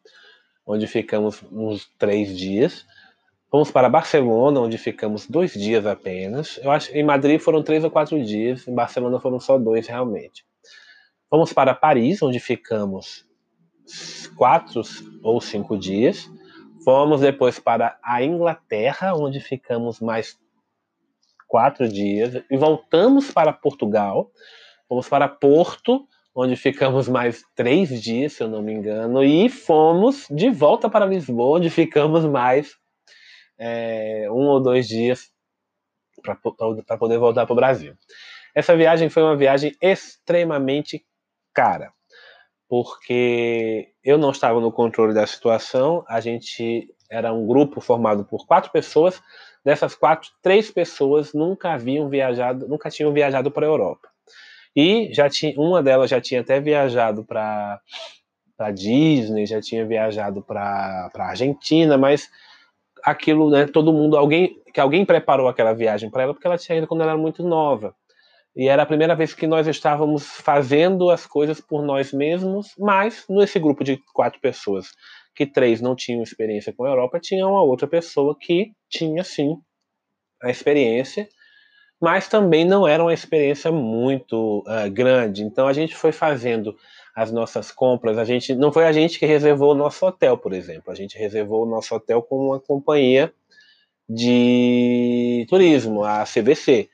onde 0.72 0.88
ficamos 0.88 1.44
uns 1.52 1.90
três 1.98 2.38
dias. 2.38 2.86
Fomos 3.50 3.70
para 3.70 3.90
Barcelona, 3.90 4.62
onde 4.62 4.78
ficamos 4.78 5.28
dois 5.28 5.54
dias 5.54 5.86
apenas. 5.86 6.58
Eu 6.64 6.72
acho 6.72 6.92
em 6.96 7.04
Madrid 7.04 7.40
foram 7.40 7.62
três 7.62 7.84
ou 7.84 7.92
quatro 7.92 8.24
dias, 8.24 8.68
em 8.68 8.74
Barcelona 8.74 9.20
foram 9.20 9.40
só 9.40 9.58
dois 9.58 9.88
realmente. 9.88 10.46
Fomos 11.30 11.52
para 11.52 11.74
Paris, 11.76 12.22
onde 12.22 12.40
ficamos 12.40 13.26
quatro 14.36 14.82
ou 15.22 15.42
cinco 15.42 15.78
dias. 15.78 16.30
Fomos 16.84 17.22
depois 17.22 17.60
para 17.60 18.00
a 18.04 18.24
Inglaterra, 18.24 19.14
onde 19.16 19.40
ficamos 19.40 20.00
mais 20.00 20.40
quatro 21.48 21.88
dias. 21.88 22.44
E 22.50 22.58
voltamos 22.58 23.32
para 23.32 23.54
Portugal. 23.54 24.32
Fomos 24.88 25.08
para 25.08 25.28
Porto, 25.28 26.08
onde 26.34 26.56
ficamos 26.56 27.08
mais 27.08 27.44
três 27.56 28.02
dias, 28.02 28.34
se 28.34 28.44
eu 28.44 28.48
não 28.48 28.62
me 28.62 28.74
engano. 28.74 29.24
E 29.24 29.50
fomos 29.50 30.28
de 30.30 30.50
volta 30.50 30.90
para 30.90 31.06
Lisboa, 31.06 31.58
onde 31.58 31.70
ficamos 31.70 32.26
mais 32.26 32.76
é, 33.58 34.28
um 34.30 34.48
ou 34.48 34.62
dois 34.62 34.88
dias 34.88 35.30
para 36.22 36.98
poder 36.98 37.18
voltar 37.18 37.46
para 37.46 37.54
o 37.54 37.56
Brasil. 37.56 37.96
Essa 38.54 38.76
viagem 38.76 39.10
foi 39.10 39.24
uma 39.24 39.36
viagem 39.36 39.76
extremamente 39.82 41.06
cara 41.54 41.92
porque 42.72 43.90
eu 44.02 44.18
não 44.18 44.32
estava 44.32 44.62
no 44.62 44.72
controle 44.72 45.14
da 45.14 45.28
situação. 45.28 46.06
A 46.08 46.22
gente 46.22 46.88
era 47.10 47.34
um 47.34 47.46
grupo 47.46 47.82
formado 47.82 48.24
por 48.24 48.48
quatro 48.48 48.72
pessoas. 48.72 49.22
Dessas 49.62 49.94
quatro, 49.94 50.30
três 50.42 50.72
pessoas 50.72 51.34
nunca 51.34 51.74
haviam 51.74 52.08
viajado, 52.08 52.70
nunca 52.70 52.90
tinham 52.90 53.12
viajado 53.12 53.52
para 53.52 53.66
a 53.66 53.70
Europa. 53.70 54.08
E 54.76 55.14
já 55.14 55.30
tinha, 55.30 55.54
uma 55.60 55.84
delas 55.84 56.10
já 56.10 56.22
tinha 56.22 56.42
até 56.42 56.60
viajado 56.60 57.24
para 57.24 57.80
para 58.58 58.70
Disney, 58.72 59.48
já 59.48 59.60
tinha 59.60 59.84
viajado 59.84 60.44
para 60.44 61.10
Argentina, 61.16 61.98
mas 61.98 62.30
aquilo, 63.04 63.50
né, 63.50 63.66
todo 63.66 63.92
mundo, 63.92 64.16
alguém 64.16 64.62
que 64.72 64.80
alguém 64.80 65.04
preparou 65.04 65.48
aquela 65.48 65.74
viagem 65.74 66.12
para 66.12 66.24
ela 66.24 66.34
porque 66.34 66.46
ela 66.46 66.60
tinha 66.60 66.78
ido 66.78 66.86
quando 66.86 67.02
ela 67.02 67.14
era 67.14 67.20
muito 67.20 67.44
nova. 67.44 67.96
E 68.56 68.68
era 68.68 68.84
a 68.84 68.86
primeira 68.86 69.16
vez 69.16 69.34
que 69.34 69.48
nós 69.48 69.66
estávamos 69.66 70.26
fazendo 70.26 71.10
as 71.10 71.26
coisas 71.26 71.60
por 71.60 71.82
nós 71.82 72.14
mesmos, 72.14 72.74
mas 72.78 73.26
nesse 73.30 73.58
grupo 73.60 73.84
de 73.84 73.98
quatro 74.14 74.40
pessoas, 74.40 74.92
que 75.34 75.46
três 75.46 75.82
não 75.82 75.96
tinham 75.96 76.22
experiência 76.22 76.74
com 76.74 76.84
a 76.84 76.90
Europa, 76.90 77.20
tinha 77.20 77.48
uma 77.48 77.64
outra 77.64 77.88
pessoa 77.88 78.38
que 78.40 78.74
tinha 78.90 79.24
sim 79.24 79.58
a 80.42 80.50
experiência, 80.50 81.28
mas 82.02 82.28
também 82.28 82.66
não 82.66 82.88
era 82.88 83.04
uma 83.04 83.14
experiência 83.14 83.72
muito 83.72 84.64
uh, 84.68 84.90
grande. 84.92 85.44
Então 85.44 85.68
a 85.68 85.74
gente 85.74 85.96
foi 85.96 86.12
fazendo 86.12 86.76
as 87.16 87.32
nossas 87.32 87.72
compras. 87.72 88.18
A 88.18 88.26
gente 88.26 88.56
não 88.56 88.72
foi 88.72 88.86
a 88.86 88.92
gente 88.92 89.20
que 89.20 89.26
reservou 89.26 89.74
o 89.74 89.78
nosso 89.78 90.06
hotel, 90.06 90.38
por 90.38 90.52
exemplo. 90.52 90.92
A 90.92 90.96
gente 90.96 91.18
reservou 91.18 91.64
o 91.64 91.70
nosso 91.70 91.94
hotel 91.94 92.22
com 92.22 92.48
uma 92.48 92.60
companhia 92.60 93.32
de 94.10 95.46
turismo, 95.48 96.04
a 96.04 96.24
CVC. 96.24 96.90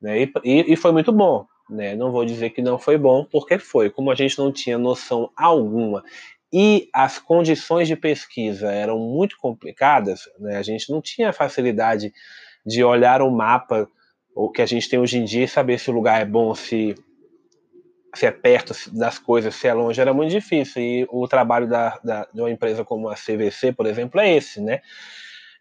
Né? 0.00 0.22
E, 0.22 0.32
e, 0.44 0.72
e 0.72 0.76
foi 0.76 0.92
muito 0.92 1.10
bom. 1.10 1.44
Né? 1.68 1.96
Não 1.96 2.12
vou 2.12 2.24
dizer 2.24 2.50
que 2.50 2.62
não 2.62 2.78
foi 2.78 2.96
bom, 2.96 3.24
porque 3.24 3.58
foi. 3.58 3.90
Como 3.90 4.10
a 4.10 4.14
gente 4.14 4.38
não 4.38 4.52
tinha 4.52 4.78
noção 4.78 5.30
alguma 5.36 6.04
e 6.52 6.90
as 6.92 7.18
condições 7.18 7.88
de 7.88 7.96
pesquisa 7.96 8.70
eram 8.70 8.98
muito 8.98 9.38
complicadas, 9.38 10.28
né? 10.38 10.58
a 10.58 10.62
gente 10.62 10.90
não 10.90 11.00
tinha 11.00 11.32
facilidade 11.32 12.12
de 12.64 12.84
olhar 12.84 13.22
o 13.22 13.30
mapa, 13.30 13.88
o 14.34 14.50
que 14.50 14.62
a 14.62 14.66
gente 14.66 14.88
tem 14.88 14.98
hoje 14.98 15.18
em 15.18 15.24
dia, 15.24 15.44
e 15.44 15.48
saber 15.48 15.78
se 15.78 15.90
o 15.90 15.94
lugar 15.94 16.20
é 16.20 16.24
bom, 16.24 16.54
se, 16.54 16.94
se 18.14 18.26
é 18.26 18.30
perto 18.30 18.74
das 18.92 19.18
coisas, 19.18 19.54
se 19.54 19.68
é 19.68 19.74
longe, 19.74 20.00
era 20.00 20.14
muito 20.14 20.30
difícil. 20.30 20.82
E 20.82 21.06
o 21.10 21.28
trabalho 21.28 21.68
da, 21.68 21.98
da 22.02 22.28
de 22.32 22.40
uma 22.40 22.50
empresa 22.50 22.84
como 22.84 23.08
a 23.08 23.14
CVC, 23.14 23.72
por 23.72 23.86
exemplo, 23.86 24.20
é 24.20 24.34
esse, 24.34 24.60
né? 24.60 24.80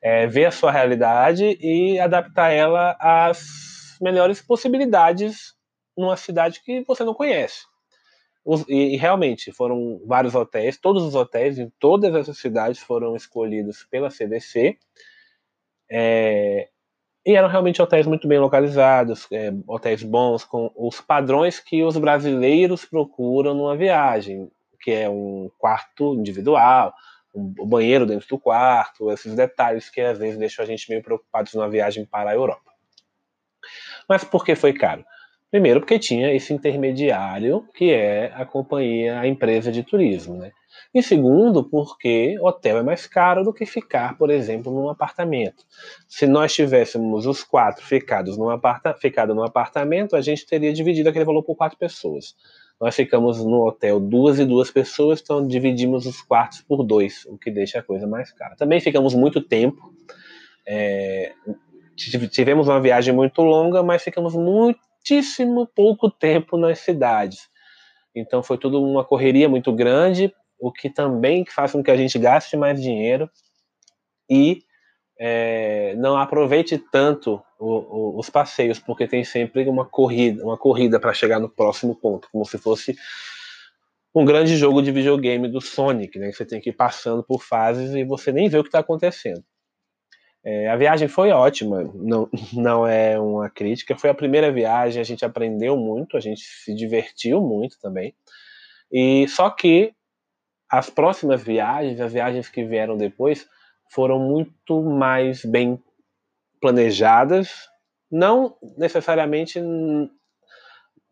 É 0.01 0.25
ver 0.25 0.45
a 0.45 0.51
sua 0.51 0.71
realidade 0.71 1.57
e 1.61 1.99
adaptar 1.99 2.49
ela 2.49 2.97
às 2.99 3.97
melhores 4.01 4.41
possibilidades 4.41 5.53
numa 5.95 6.17
cidade 6.17 6.61
que 6.63 6.81
você 6.81 7.03
não 7.03 7.13
conhece. 7.13 7.65
E, 8.67 8.95
e, 8.95 8.97
realmente 8.97 9.51
foram 9.51 10.01
vários 10.05 10.33
hotéis, 10.33 10.77
todos 10.77 11.03
os 11.03 11.13
hotéis 11.13 11.59
em 11.59 11.71
todas 11.79 12.15
essas 12.15 12.39
cidades 12.39 12.79
foram 12.79 13.15
escolhidos 13.15 13.83
pela 13.83 14.09
CDC. 14.09 14.77
É, 15.89 16.69
e 17.25 17.35
eram 17.35 17.47
realmente 17.47 17.81
hotéis 17.81 18.07
muito 18.07 18.27
bem 18.27 18.39
localizados, 18.39 19.27
é, 19.31 19.53
hotéis 19.67 20.01
bons, 20.01 20.43
com 20.43 20.71
os 20.75 20.99
padrões 20.99 21.59
que 21.59 21.83
os 21.83 21.95
brasileiros 21.97 22.85
procuram 22.85 23.53
numa 23.53 23.75
viagem, 23.75 24.49
que 24.81 24.91
é 24.91 25.09
um 25.09 25.49
quarto 25.59 26.15
individual, 26.15 26.93
um, 27.33 27.53
banheiro 27.67 28.05
dentro 28.05 28.27
do 28.27 28.39
quarto, 28.39 29.11
esses 29.11 29.35
detalhes 29.35 29.89
que 29.89 30.01
às 30.01 30.17
vezes 30.17 30.37
deixam 30.37 30.63
a 30.63 30.67
gente 30.67 30.89
meio 30.89 31.03
preocupados 31.03 31.53
numa 31.53 31.69
viagem 31.69 32.05
para 32.05 32.31
a 32.31 32.33
Europa. 32.33 32.71
Mas 34.09 34.23
por 34.23 34.43
que 34.43 34.55
foi 34.55 34.73
caro? 34.73 35.05
Primeiro, 35.51 35.81
porque 35.81 36.00
tinha 36.00 36.34
esse 36.34 36.53
intermediário 36.53 37.67
que 37.74 37.91
é 37.91 38.31
a 38.34 38.46
companhia, 38.46 39.20
a 39.20 39.27
empresa 39.27 39.70
de 39.70 39.84
turismo, 39.84 40.38
né? 40.38 40.53
E 40.93 41.03
segundo, 41.03 41.63
porque 41.63 42.38
hotel 42.39 42.77
é 42.77 42.84
mais 42.84 43.05
caro 43.05 43.43
do 43.43 43.53
que 43.53 43.65
ficar, 43.65 44.17
por 44.17 44.29
exemplo, 44.29 44.72
num 44.72 44.89
apartamento. 44.89 45.65
Se 46.08 46.25
nós 46.25 46.53
tivéssemos 46.53 47.25
os 47.25 47.43
quatro 47.43 47.86
ficados 47.86 48.38
num, 48.38 48.50
aparta 48.50 48.93
ficado 48.93 49.36
num 49.36 49.43
apartamento, 49.43 50.15
a 50.15 50.22
gente 50.22 50.46
teria 50.46 50.72
dividido 50.72 51.10
aquele 51.10 51.25
valor 51.25 51.43
por 51.43 51.55
quatro 51.55 51.77
pessoas. 51.77 52.34
Nós 52.79 52.96
ficamos 52.96 53.43
no 53.43 53.67
hotel 53.67 54.00
duas 54.00 54.39
e 54.39 54.46
duas 54.46 54.72
pessoas, 54.72 55.22
então 55.22 55.46
dividimos 55.46 56.05
os 56.05 56.22
quartos 56.22 56.62
por 56.62 56.84
dois, 56.84 57.25
o 57.25 57.38
que 57.38 57.51
deixa 57.51 57.79
a 57.79 57.84
coisa 57.84 58.08
mais 58.08 58.31
cara. 58.31 58.55
Também 58.55 58.79
ficamos 58.79 59.13
muito 59.13 59.41
tempo. 59.41 59.93
É, 60.65 61.34
tivemos 61.96 62.67
uma 62.67 62.81
viagem 62.81 63.13
muito 63.13 63.41
longa, 63.41 63.84
mas 63.84 64.01
ficamos 64.01 64.34
muitíssimo 65.01 65.67
pouco 65.75 66.10
tempo 66.10 66.58
nas 66.58 66.79
cidades. 66.79 67.50
Então 68.15 68.43
foi 68.43 68.58
tudo 68.58 68.81
uma 68.84 69.03
correria 69.03 69.50
muito 69.50 69.74
grande, 69.74 70.34
o 70.60 70.72
que 70.72 70.89
também 70.89 71.46
faz 71.46 71.72
com 71.72 71.84
que 71.84 71.91
a 71.91 71.98
gente 71.98 72.20
gaste 72.20 72.55
mais 72.55 72.81
dinheiro 72.81 73.29
e 74.29 74.60
é, 75.20 75.96
não 75.98 76.17
aproveite 76.17 76.77
tanto 76.77 77.41
o, 77.60 77.67
o, 77.67 78.20
os 78.20 78.29
passeios, 78.29 78.79
porque 78.79 79.08
tem 79.08 79.24
sempre 79.24 79.67
uma 79.67 79.86
corrida, 79.86 80.43
uma 80.43 80.58
corrida 80.58 81.00
para 81.00 81.13
chegar 81.13 81.39
no 81.39 81.50
próximo 81.50 81.96
ponto, 81.96 82.27
como 82.31 82.46
se 82.46 82.58
fosse 82.58 82.96
um 84.13 84.25
grande 84.25 84.58
jogo 84.58 84.81
de 84.81 84.91
videogame 84.91 85.48
do 85.48 85.62
Sonic, 85.62 86.20
né? 86.20 86.31
Você 86.31 86.46
tem 86.46 86.60
que 86.60 86.70
ir 86.70 86.74
passando 86.74 87.24
por 87.24 87.41
fases 87.41 87.93
e 87.93 88.03
você 88.03 88.31
nem 88.31 88.50
vê 88.50 88.58
o 88.58 88.63
que 88.63 88.67
está 88.67 88.79
acontecendo. 88.79 89.43
É, 90.43 90.69
a 90.69 90.75
viagem 90.75 91.07
foi 91.07 91.29
ótima, 91.31 91.83
não, 91.93 92.29
não 92.53 92.88
é 92.88 93.19
uma 93.19 93.50
crítica. 93.50 93.95
Foi 93.95 94.10
a 94.10 94.15
primeira 94.15 94.51
viagem, 94.51 95.00
a 95.00 95.05
gente 95.05 95.24
aprendeu 95.24 95.77
muito, 95.77 96.17
a 96.17 96.19
gente 96.19 96.41
se 96.41 96.74
divertiu 96.74 97.41
muito 97.41 97.79
também. 97.79 98.13
E 98.91 99.27
só 99.27 99.50
que 99.50 99.93
as 100.69 100.89
próximas 100.89 101.43
viagens, 101.43 102.00
as 102.00 102.13
viagens 102.13 102.50
que 102.50 102.63
vieram 102.63 102.98
depois, 102.98 103.48
foram 103.89 104.19
muito 104.19 104.81
mais 104.81 105.43
bem 105.43 105.81
planejadas, 106.62 107.69
não 108.10 108.55
necessariamente 108.77 109.60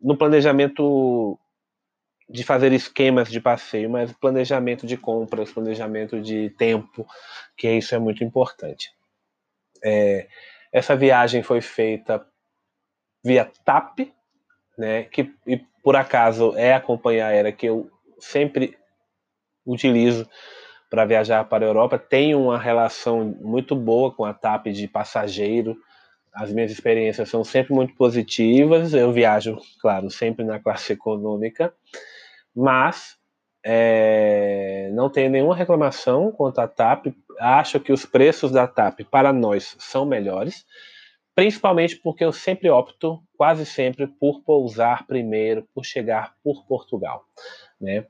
no 0.00 0.16
planejamento 0.16 1.38
de 2.28 2.44
fazer 2.44 2.72
esquemas 2.72 3.28
de 3.28 3.40
passeio, 3.40 3.90
mas 3.90 4.12
planejamento 4.12 4.86
de 4.86 4.96
compras, 4.96 5.52
planejamento 5.52 6.20
de 6.20 6.50
tempo, 6.50 7.06
que 7.56 7.70
isso 7.70 7.94
é 7.94 7.98
muito 7.98 8.22
importante. 8.22 8.90
É, 9.84 10.26
essa 10.72 10.96
viagem 10.96 11.42
foi 11.42 11.60
feita 11.60 12.24
via 13.24 13.50
TAP, 13.64 14.12
né, 14.78 15.04
que 15.04 15.32
e 15.46 15.58
por 15.82 15.96
acaso 15.96 16.54
é 16.56 16.74
a 16.74 16.80
companhia 16.80 17.26
aérea 17.26 17.52
que 17.52 17.66
eu 17.66 17.90
sempre 18.18 18.76
utilizo 19.66 20.28
para 20.88 21.04
viajar 21.04 21.44
para 21.44 21.64
a 21.64 21.68
Europa. 21.68 21.98
Tenho 21.98 22.40
uma 22.42 22.58
relação 22.58 23.24
muito 23.40 23.76
boa 23.76 24.12
com 24.12 24.24
a 24.24 24.34
TAP 24.34 24.66
de 24.66 24.88
passageiro. 24.88 25.76
As 26.34 26.52
minhas 26.52 26.70
experiências 26.70 27.28
são 27.28 27.44
sempre 27.44 27.72
muito 27.72 27.94
positivas. 27.94 28.92
Eu 28.92 29.12
viajo, 29.12 29.58
claro, 29.80 30.10
sempre 30.10 30.44
na 30.44 30.58
classe 30.58 30.92
econômica, 30.92 31.72
mas 32.54 33.19
é, 33.64 34.90
não 34.92 35.10
tenho 35.10 35.30
nenhuma 35.30 35.54
reclamação 35.54 36.32
quanto 36.32 36.60
à 36.60 36.68
TAP. 36.68 37.06
Acho 37.38 37.78
que 37.80 37.92
os 37.92 38.04
preços 38.04 38.50
da 38.50 38.66
TAP 38.66 39.00
para 39.10 39.32
nós 39.32 39.76
são 39.78 40.04
melhores, 40.04 40.64
principalmente 41.34 41.96
porque 41.96 42.24
eu 42.24 42.32
sempre 42.32 42.70
opto, 42.70 43.22
quase 43.36 43.64
sempre, 43.66 44.06
por 44.06 44.42
pousar 44.42 45.06
primeiro, 45.06 45.66
por 45.74 45.84
chegar 45.84 46.34
por 46.42 46.64
Portugal. 46.66 47.24
Né? 47.80 48.06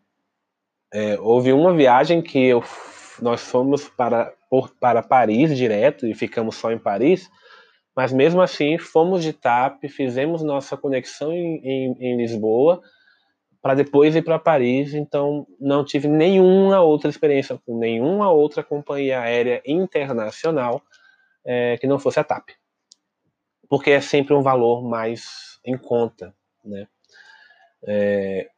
É, 0.92 1.18
houve 1.20 1.52
uma 1.52 1.74
viagem 1.74 2.22
que 2.22 2.46
eu, 2.46 2.62
nós 3.20 3.40
fomos 3.40 3.88
para, 3.88 4.32
por, 4.48 4.70
para 4.76 5.02
Paris 5.02 5.56
direto 5.56 6.06
e 6.06 6.14
ficamos 6.14 6.56
só 6.56 6.72
em 6.72 6.78
Paris, 6.78 7.30
mas 7.94 8.12
mesmo 8.12 8.40
assim 8.40 8.78
fomos 8.78 9.22
de 9.22 9.32
TAP, 9.32 9.84
fizemos 9.88 10.42
nossa 10.42 10.76
conexão 10.76 11.32
em, 11.32 11.60
em, 11.64 11.96
em 12.00 12.16
Lisboa 12.16 12.80
para 13.62 13.74
depois 13.74 14.16
ir 14.16 14.22
para 14.22 14.38
Paris, 14.38 14.94
então 14.94 15.46
não 15.60 15.84
tive 15.84 16.08
nenhuma 16.08 16.80
outra 16.80 17.10
experiência 17.10 17.60
com 17.66 17.78
nenhuma 17.78 18.30
outra 18.30 18.62
companhia 18.62 19.20
aérea 19.20 19.62
internacional 19.66 20.82
é, 21.44 21.76
que 21.78 21.86
não 21.86 21.98
fosse 21.98 22.18
a 22.18 22.24
TAP, 22.24 22.50
porque 23.68 23.90
é 23.90 24.00
sempre 24.00 24.34
um 24.34 24.42
valor 24.42 24.82
mais 24.82 25.58
em 25.64 25.76
conta, 25.76 26.34
né? 26.64 26.86
É, 27.86 28.48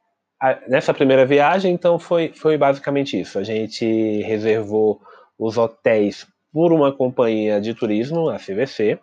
a, 0.41 0.61
nessa 0.69 0.93
primeira 0.93 1.25
viagem, 1.25 1.73
então 1.73 1.99
foi, 1.99 2.33
foi 2.35 2.57
basicamente 2.59 3.19
isso. 3.19 3.39
A 3.39 3.45
gente 3.45 4.23
reservou 4.23 5.01
os 5.39 5.57
hotéis 5.57 6.27
por 6.53 6.73
uma 6.73 6.93
companhia 6.93 7.61
de 7.61 7.75
turismo, 7.75 8.29
a 8.29 8.39
CVC, 8.39 8.99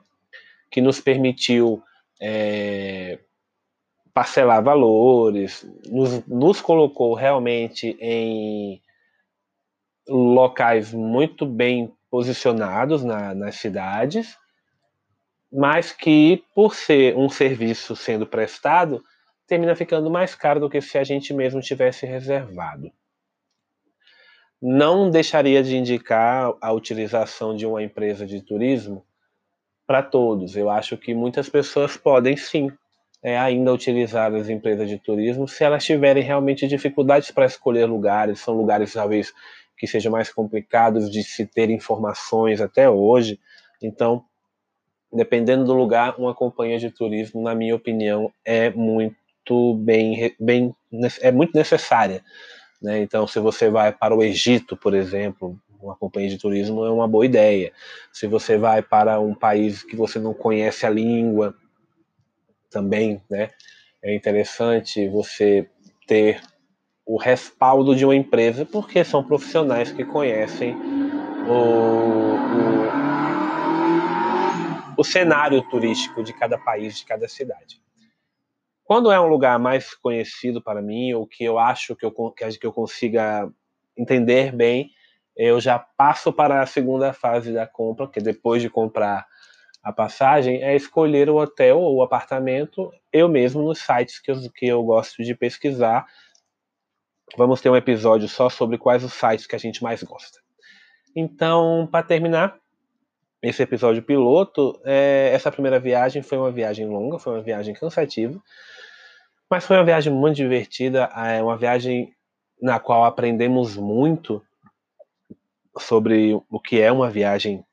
que 0.69 0.81
nos 0.81 0.99
permitiu 0.99 1.81
é, 2.21 3.19
parcelar 4.19 4.61
valores, 4.61 5.65
nos, 5.87 6.27
nos 6.27 6.59
colocou 6.59 7.13
realmente 7.13 7.95
em 8.01 8.81
locais 10.09 10.93
muito 10.93 11.45
bem 11.45 11.93
posicionados 12.11 13.01
na, 13.01 13.33
nas 13.33 13.55
cidades, 13.55 14.37
mas 15.49 15.93
que, 15.93 16.43
por 16.53 16.75
ser 16.75 17.15
um 17.15 17.29
serviço 17.29 17.95
sendo 17.95 18.27
prestado, 18.27 19.01
termina 19.47 19.73
ficando 19.73 20.11
mais 20.11 20.35
caro 20.35 20.59
do 20.59 20.69
que 20.69 20.81
se 20.81 20.97
a 20.97 21.03
gente 21.05 21.33
mesmo 21.33 21.61
tivesse 21.61 22.05
reservado. 22.05 22.91
Não 24.61 25.09
deixaria 25.09 25.63
de 25.63 25.77
indicar 25.77 26.53
a 26.59 26.73
utilização 26.73 27.55
de 27.55 27.65
uma 27.65 27.81
empresa 27.81 28.25
de 28.25 28.41
turismo 28.41 29.05
para 29.87 30.03
todos. 30.03 30.57
Eu 30.57 30.69
acho 30.69 30.97
que 30.97 31.13
muitas 31.13 31.47
pessoas 31.47 31.95
podem 31.95 32.35
sim 32.35 32.69
é, 33.21 33.37
ainda 33.37 33.73
utilizar 33.73 34.33
as 34.33 34.49
empresas 34.49 34.87
de 34.87 34.97
turismo 34.97 35.47
se 35.47 35.63
elas 35.63 35.83
tiverem 35.83 36.23
realmente 36.23 36.67
dificuldades 36.67 37.31
para 37.31 37.45
escolher 37.45 37.85
lugares, 37.85 38.39
são 38.39 38.55
lugares 38.55 38.93
talvez 38.93 39.33
que 39.77 39.87
sejam 39.87 40.11
mais 40.11 40.31
complicados 40.31 41.09
de 41.09 41.23
se 41.23 41.45
ter 41.45 41.69
informações 41.69 42.59
até 42.59 42.89
hoje. 42.89 43.39
Então, 43.81 44.23
dependendo 45.11 45.63
do 45.63 45.73
lugar, 45.73 46.19
uma 46.19 46.35
companhia 46.35 46.77
de 46.77 46.91
turismo, 46.91 47.41
na 47.41 47.55
minha 47.55 47.75
opinião, 47.75 48.31
é 48.43 48.69
muito 48.69 49.75
bem, 49.75 50.35
bem 50.39 50.75
é 51.21 51.31
muito 51.31 51.57
necessária. 51.57 52.23
Né? 52.81 52.99
Então, 53.01 53.25
se 53.25 53.39
você 53.39 53.69
vai 53.69 53.91
para 53.91 54.15
o 54.15 54.21
Egito, 54.21 54.75
por 54.75 54.93
exemplo, 54.93 55.57
uma 55.81 55.95
companhia 55.95 56.29
de 56.29 56.37
turismo 56.37 56.85
é 56.85 56.91
uma 56.91 57.07
boa 57.07 57.25
ideia. 57.25 57.71
Se 58.11 58.27
você 58.27 58.57
vai 58.57 58.81
para 58.81 59.19
um 59.19 59.33
país 59.33 59.81
que 59.81 59.95
você 59.95 60.19
não 60.19 60.33
conhece 60.33 60.85
a 60.85 60.89
língua, 60.89 61.55
também, 62.69 63.21
né? 63.29 63.49
É 64.01 64.15
interessante 64.15 65.07
você 65.09 65.69
ter 66.07 66.41
o 67.05 67.17
respaldo 67.17 67.95
de 67.95 68.05
uma 68.05 68.15
empresa, 68.15 68.65
porque 68.65 69.03
são 69.03 69.23
profissionais 69.23 69.91
que 69.91 70.05
conhecem 70.05 70.75
o, 71.47 72.35
o, 74.95 75.01
o 75.01 75.03
cenário 75.03 75.61
turístico 75.69 76.23
de 76.23 76.31
cada 76.33 76.57
país, 76.57 76.99
de 76.99 77.05
cada 77.05 77.27
cidade. 77.27 77.81
Quando 78.83 79.11
é 79.11 79.19
um 79.19 79.27
lugar 79.27 79.59
mais 79.59 79.93
conhecido 79.93 80.61
para 80.61 80.81
mim, 80.81 81.13
ou 81.13 81.27
que 81.27 81.43
eu 81.43 81.59
acho 81.59 81.95
que 81.95 82.05
eu, 82.05 82.11
que 82.11 82.65
eu 82.65 82.73
consiga 82.73 83.51
entender 83.97 84.51
bem, 84.51 84.89
eu 85.35 85.59
já 85.59 85.79
passo 85.79 86.33
para 86.33 86.61
a 86.61 86.65
segunda 86.65 87.13
fase 87.13 87.53
da 87.53 87.65
compra, 87.65 88.07
que 88.07 88.19
depois 88.19 88.61
de 88.61 88.69
comprar 88.69 89.25
a 89.81 89.93
passagem 89.93 90.61
é 90.61 90.75
escolher 90.75 91.29
o 91.29 91.37
hotel 91.37 91.79
ou 91.79 91.97
o 91.97 92.03
apartamento 92.03 92.91
eu 93.11 93.29
mesmo 93.29 93.63
nos 93.63 93.79
sites 93.79 94.19
que 94.19 94.29
eu, 94.29 94.35
que 94.53 94.65
eu 94.67 94.83
gosto 94.83 95.23
de 95.23 95.33
pesquisar. 95.33 96.05
Vamos 97.37 97.61
ter 97.61 97.69
um 97.69 97.75
episódio 97.75 98.27
só 98.27 98.49
sobre 98.49 98.77
quais 98.77 99.03
os 99.03 99.13
sites 99.13 99.47
que 99.47 99.55
a 99.55 99.59
gente 99.59 99.81
mais 99.81 100.03
gosta. 100.03 100.39
Então, 101.15 101.87
para 101.91 102.05
terminar 102.05 102.57
esse 103.41 103.63
episódio 103.63 104.03
piloto, 104.03 104.79
é, 104.83 105.31
essa 105.33 105.51
primeira 105.51 105.79
viagem 105.79 106.21
foi 106.21 106.37
uma 106.37 106.51
viagem 106.51 106.87
longa, 106.87 107.17
foi 107.17 107.33
uma 107.33 107.41
viagem 107.41 107.73
cansativa, 107.73 108.41
mas 109.49 109.65
foi 109.65 109.77
uma 109.77 109.85
viagem 109.85 110.11
muito 110.11 110.35
divertida, 110.35 111.05
é 111.15 111.41
uma 111.41 111.57
viagem 111.57 112.13
na 112.61 112.79
qual 112.79 113.05
aprendemos 113.05 113.77
muito 113.77 114.43
sobre 115.77 116.33
o 116.49 116.59
que 116.59 116.81
é 116.81 116.91
uma 116.91 117.09
viagem 117.09 117.63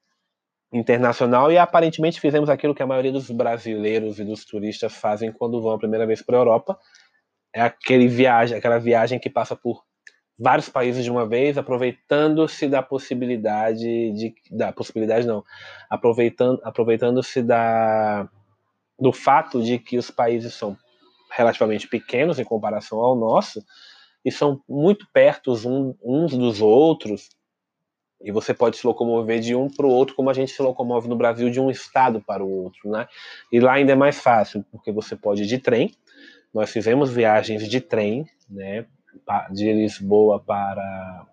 internacional 0.76 1.50
e 1.50 1.58
aparentemente 1.58 2.20
fizemos 2.20 2.48
aquilo 2.48 2.74
que 2.74 2.82
a 2.82 2.86
maioria 2.86 3.12
dos 3.12 3.30
brasileiros 3.30 4.18
e 4.18 4.24
dos 4.24 4.44
turistas 4.44 4.94
fazem 4.94 5.32
quando 5.32 5.60
vão 5.60 5.72
a 5.72 5.78
primeira 5.78 6.06
vez 6.06 6.22
para 6.22 6.36
a 6.36 6.40
Europa. 6.40 6.78
É 7.54 7.62
aquele 7.62 8.06
viagem, 8.06 8.56
aquela 8.56 8.78
viagem 8.78 9.18
que 9.18 9.30
passa 9.30 9.56
por 9.56 9.82
vários 10.38 10.68
países 10.68 11.02
de 11.02 11.10
uma 11.10 11.26
vez, 11.26 11.56
aproveitando-se 11.56 12.68
da 12.68 12.82
possibilidade 12.82 14.12
de 14.12 14.34
da 14.50 14.72
possibilidade 14.72 15.26
não, 15.26 15.42
aproveitando 15.88 16.60
aproveitando-se 16.62 17.42
da 17.42 18.28
do 18.98 19.12
fato 19.12 19.62
de 19.62 19.78
que 19.78 19.96
os 19.98 20.10
países 20.10 20.54
são 20.54 20.76
relativamente 21.30 21.88
pequenos 21.88 22.38
em 22.38 22.44
comparação 22.44 22.98
ao 22.98 23.16
nosso 23.16 23.62
e 24.24 24.30
são 24.30 24.60
muito 24.68 25.06
perto 25.12 25.52
uns 26.02 26.36
dos 26.36 26.60
outros 26.60 27.28
e 28.20 28.32
você 28.32 28.54
pode 28.54 28.76
se 28.76 28.86
locomover 28.86 29.40
de 29.40 29.54
um 29.54 29.68
para 29.68 29.86
o 29.86 29.90
outro, 29.90 30.14
como 30.14 30.30
a 30.30 30.32
gente 30.32 30.52
se 30.52 30.62
locomove 30.62 31.08
no 31.08 31.16
Brasil, 31.16 31.50
de 31.50 31.60
um 31.60 31.70
estado 31.70 32.20
para 32.20 32.42
o 32.42 32.50
outro, 32.50 32.90
né? 32.90 33.06
E 33.52 33.60
lá 33.60 33.74
ainda 33.74 33.92
é 33.92 33.96
mais 33.96 34.18
fácil, 34.18 34.64
porque 34.70 34.90
você 34.90 35.14
pode 35.14 35.42
ir 35.42 35.46
de 35.46 35.58
trem. 35.58 35.94
Nós 36.52 36.70
fizemos 36.70 37.10
viagens 37.10 37.68
de 37.68 37.80
trem, 37.80 38.26
né? 38.48 38.86
De 39.52 39.72
Lisboa 39.72 40.40
para 40.40 41.26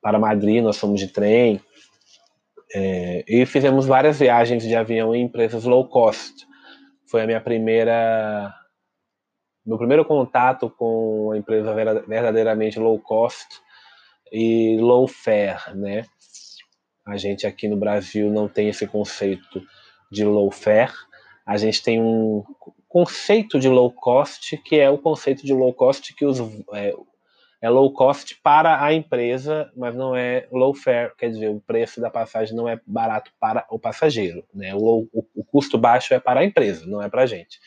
para 0.00 0.20
Madrid, 0.20 0.62
nós 0.62 0.78
fomos 0.78 1.00
de 1.00 1.08
trem. 1.08 1.60
É, 2.74 3.24
e 3.28 3.44
fizemos 3.44 3.86
várias 3.86 4.18
viagens 4.18 4.62
de 4.62 4.74
avião 4.74 5.14
em 5.14 5.22
empresas 5.22 5.64
low 5.64 5.88
cost. 5.88 6.46
Foi 7.06 7.22
a 7.22 7.26
minha 7.26 7.40
primeira 7.40 8.54
meu 9.64 9.76
primeiro 9.76 10.04
contato 10.04 10.70
com 10.70 11.26
uma 11.26 11.36
empresa 11.36 11.74
verdadeiramente 11.74 12.78
low 12.78 12.98
cost 13.00 13.65
e 14.32 14.76
low 14.78 15.06
fare, 15.06 15.74
né? 15.74 16.04
A 17.06 17.16
gente 17.16 17.46
aqui 17.46 17.68
no 17.68 17.76
Brasil 17.76 18.30
não 18.30 18.48
tem 18.48 18.68
esse 18.68 18.86
conceito 18.86 19.62
de 20.10 20.24
low 20.24 20.50
fare. 20.50 20.92
A 21.44 21.56
gente 21.56 21.82
tem 21.82 22.00
um 22.00 22.44
conceito 22.88 23.58
de 23.60 23.68
low 23.68 23.92
cost, 23.92 24.56
que 24.58 24.76
é 24.76 24.90
o 24.90 24.98
conceito 24.98 25.44
de 25.44 25.52
low 25.52 25.72
cost 25.72 26.14
que 26.14 26.24
os, 26.24 26.40
é, 26.72 26.92
é 27.60 27.70
low 27.70 27.92
cost 27.92 28.40
para 28.42 28.82
a 28.82 28.92
empresa, 28.92 29.70
mas 29.76 29.94
não 29.94 30.16
é 30.16 30.48
low 30.50 30.74
fare, 30.74 31.12
quer 31.16 31.30
dizer, 31.30 31.48
o 31.48 31.60
preço 31.60 32.00
da 32.00 32.10
passagem 32.10 32.56
não 32.56 32.68
é 32.68 32.80
barato 32.86 33.30
para 33.38 33.64
o 33.70 33.78
passageiro, 33.78 34.44
né? 34.52 34.74
O, 34.74 35.08
o, 35.12 35.26
o 35.34 35.44
custo 35.44 35.78
baixo 35.78 36.12
é 36.12 36.18
para 36.18 36.40
a 36.40 36.44
empresa, 36.44 36.86
não 36.86 37.00
é 37.00 37.08
para 37.08 37.22
a 37.22 37.26
gente. 37.26 37.60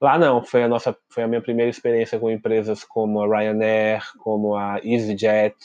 Lá 0.00 0.16
não, 0.16 0.44
foi 0.44 0.62
a 0.62 0.68
nossa, 0.68 0.96
foi 1.08 1.24
a 1.24 1.28
minha 1.28 1.42
primeira 1.42 1.70
experiência 1.70 2.18
com 2.18 2.30
empresas 2.30 2.84
como 2.84 3.20
a 3.20 3.26
Ryanair, 3.26 4.02
como 4.18 4.54
a 4.54 4.78
EasyJet 4.84 5.56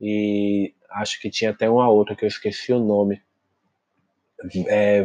e 0.00 0.74
acho 0.90 1.20
que 1.20 1.30
tinha 1.30 1.50
até 1.50 1.68
uma 1.68 1.88
outra 1.88 2.14
que 2.14 2.24
eu 2.24 2.28
esqueci 2.28 2.72
o 2.72 2.78
nome. 2.78 3.22
É, 4.66 5.02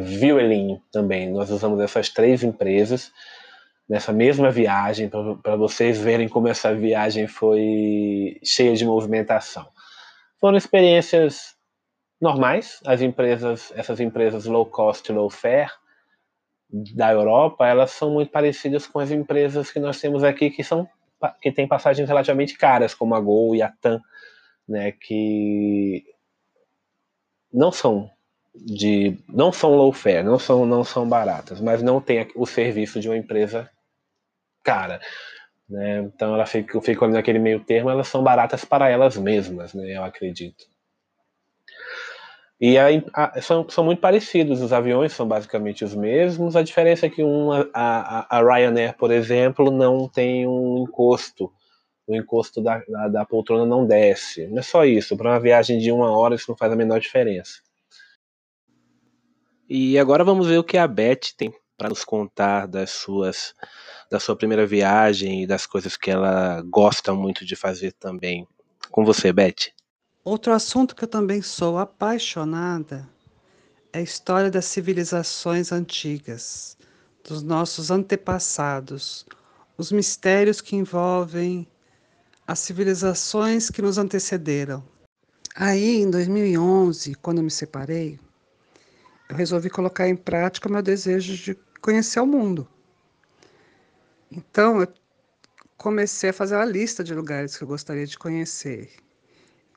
também. 0.92 1.32
Nós 1.32 1.50
usamos 1.50 1.80
essas 1.80 2.10
três 2.10 2.44
empresas 2.44 3.14
nessa 3.88 4.12
mesma 4.12 4.52
viagem 4.52 5.10
para 5.42 5.56
vocês 5.56 5.98
verem 5.98 6.28
como 6.28 6.50
essa 6.50 6.76
viagem 6.76 7.28
foi 7.28 8.40
cheia 8.44 8.76
de 8.76 8.84
movimentação. 8.86 9.68
Foram 10.40 10.58
experiências 10.58 11.56
normais. 12.22 12.82
As 12.86 13.02
empresas, 13.02 13.72
essas 13.74 14.02
empresas 14.02 14.46
low 14.46 14.66
cost, 14.66 15.10
low 15.14 15.30
fare 15.30 15.72
da 16.72 17.12
Europa, 17.12 17.68
elas 17.68 17.92
são 17.92 18.12
muito 18.12 18.32
parecidas 18.32 18.86
com 18.86 19.00
as 19.00 19.12
empresas 19.12 19.72
que 19.72 19.80
nós 19.80 20.00
temos 20.00 20.24
aqui, 20.24 20.50
que 20.52 20.64
são 20.64 20.88
que 21.42 21.52
têm 21.52 21.68
passagens 21.68 22.08
relativamente 22.08 22.58
caras, 22.58 22.94
como 22.94 23.14
a 23.14 23.20
Gol 23.20 23.54
e 23.54 23.62
a 23.62 23.70
TAM, 23.70 24.02
né, 24.68 24.94
que 24.94 26.06
não 27.52 27.72
são 27.72 28.10
de 28.56 29.18
não 29.28 29.52
são 29.52 29.76
low 29.76 29.92
fare, 29.92 30.24
não 30.24 30.40
são 30.40 30.66
não 30.66 30.84
são 30.84 31.08
baratas, 31.08 31.60
mas 31.60 31.82
não 31.82 32.00
tem 32.00 32.28
o 32.36 32.46
serviço 32.46 33.00
de 33.00 33.10
uma 33.10 33.18
empresa 33.18 33.70
cara, 34.64 35.02
né? 35.70 36.00
Então 36.00 36.34
ela 36.34 36.46
fica, 36.46 36.80
fica 36.82 37.08
naquele 37.08 37.40
meio 37.40 37.60
termo, 37.64 37.90
elas 37.90 38.08
são 38.08 38.24
baratas 38.24 38.66
para 38.66 38.90
elas 38.90 39.18
mesmas, 39.18 39.74
né? 39.74 39.98
Eu 39.98 40.04
acredito. 40.04 40.66
E 42.60 42.78
a, 42.78 42.88
a, 43.14 43.42
são, 43.42 43.68
são 43.70 43.86
muito 43.86 44.02
parecidos, 44.02 44.62
os 44.62 44.74
aviões 44.74 45.14
são 45.14 45.26
basicamente 45.26 45.86
os 45.86 45.96
mesmos, 45.96 46.56
a 46.56 46.62
diferença 46.62 47.06
é 47.06 47.10
que 47.10 47.24
uma, 47.24 47.70
a, 47.74 48.38
a 48.38 48.42
Ryanair, 48.42 48.98
por 48.98 49.12
exemplo, 49.12 49.72
não 49.72 50.10
tem 50.10 50.46
um 50.46 50.84
encosto 50.84 51.52
o 52.10 52.16
encosto 52.16 52.60
da, 52.60 52.82
da, 52.88 53.08
da 53.08 53.26
poltrona 53.26 53.68
não 53.68 53.86
desce. 53.86 54.48
Não 54.48 54.58
é 54.58 54.62
só 54.64 54.84
isso. 54.84 55.16
Para 55.16 55.30
uma 55.30 55.40
viagem 55.40 55.78
de 55.78 55.92
uma 55.92 56.10
hora, 56.10 56.34
isso 56.34 56.50
não 56.50 56.58
faz 56.58 56.74
a 56.74 56.76
menor 56.76 57.00
diferença. 57.00 57.62
E 59.70 60.00
agora 60.00 60.24
vamos 60.24 60.48
ver 60.48 60.58
o 60.58 60.64
que 60.64 60.78
a 60.78 60.88
Beth 60.88 61.36
tem 61.38 61.54
para 61.78 61.90
nos 61.90 62.04
contar 62.04 62.66
das 62.66 62.90
suas 62.90 63.54
da 64.10 64.20
sua 64.20 64.36
primeira 64.36 64.66
viagem 64.66 65.44
e 65.44 65.48
das 65.48 65.68
coisas 65.68 65.96
que 65.96 66.10
ela 66.10 66.64
gosta 66.64 67.14
muito 67.14 67.46
de 67.46 67.56
fazer 67.56 67.94
também. 67.94 68.48
Com 68.90 69.06
você, 69.06 69.32
Beth. 69.32 69.72
Outro 70.24 70.52
assunto 70.52 70.96
que 70.96 71.06
eu 71.06 71.08
também 71.08 71.42
sou 71.42 71.78
apaixonada 71.78 73.08
é 73.94 74.00
a 74.00 74.02
história 74.02 74.52
das 74.52 74.66
civilizações 74.66 75.72
antigas, 75.72 76.78
dos 77.24 77.42
nossos 77.42 77.90
antepassados, 77.90 79.26
os 79.78 79.94
mistérios 79.94 80.60
que 80.60 80.76
envolvem 80.76 81.66
as 82.46 82.60
civilizações 82.60 83.70
que 83.70 83.82
nos 83.82 83.98
antecederam. 83.98 84.84
Aí, 85.56 86.02
em 86.02 86.12
2011, 86.12 87.16
quando 87.16 87.38
eu 87.38 87.44
me 87.46 87.52
separei, 87.52 88.20
eu 89.30 89.38
resolvi 89.38 89.70
colocar 89.70 90.10
em 90.10 90.18
prática 90.18 90.68
meu 90.68 90.82
desejo 90.82 91.38
de 91.38 91.56
conhecer 91.82 92.20
o 92.20 92.28
mundo. 92.28 92.68
Então, 94.30 94.82
eu 94.82 94.88
comecei 95.78 96.32
a 96.32 96.34
fazer 96.34 96.56
uma 96.56 96.66
lista 96.66 97.06
de 97.06 97.14
lugares 97.14 97.56
que 97.56 97.64
eu 97.64 97.68
gostaria 97.68 98.06
de 98.06 98.18
conhecer 98.18 98.92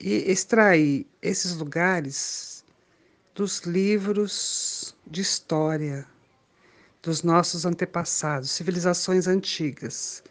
e 0.02 0.30
extrair 0.30 1.06
esses 1.22 1.54
lugares 1.54 2.64
dos 3.34 3.60
livros 3.60 4.94
de 5.06 5.20
história 5.20 6.06
dos 7.00 7.22
nossos 7.22 7.64
antepassados, 7.64 8.50
civilizações 8.50 9.26
antigas. 9.26 10.22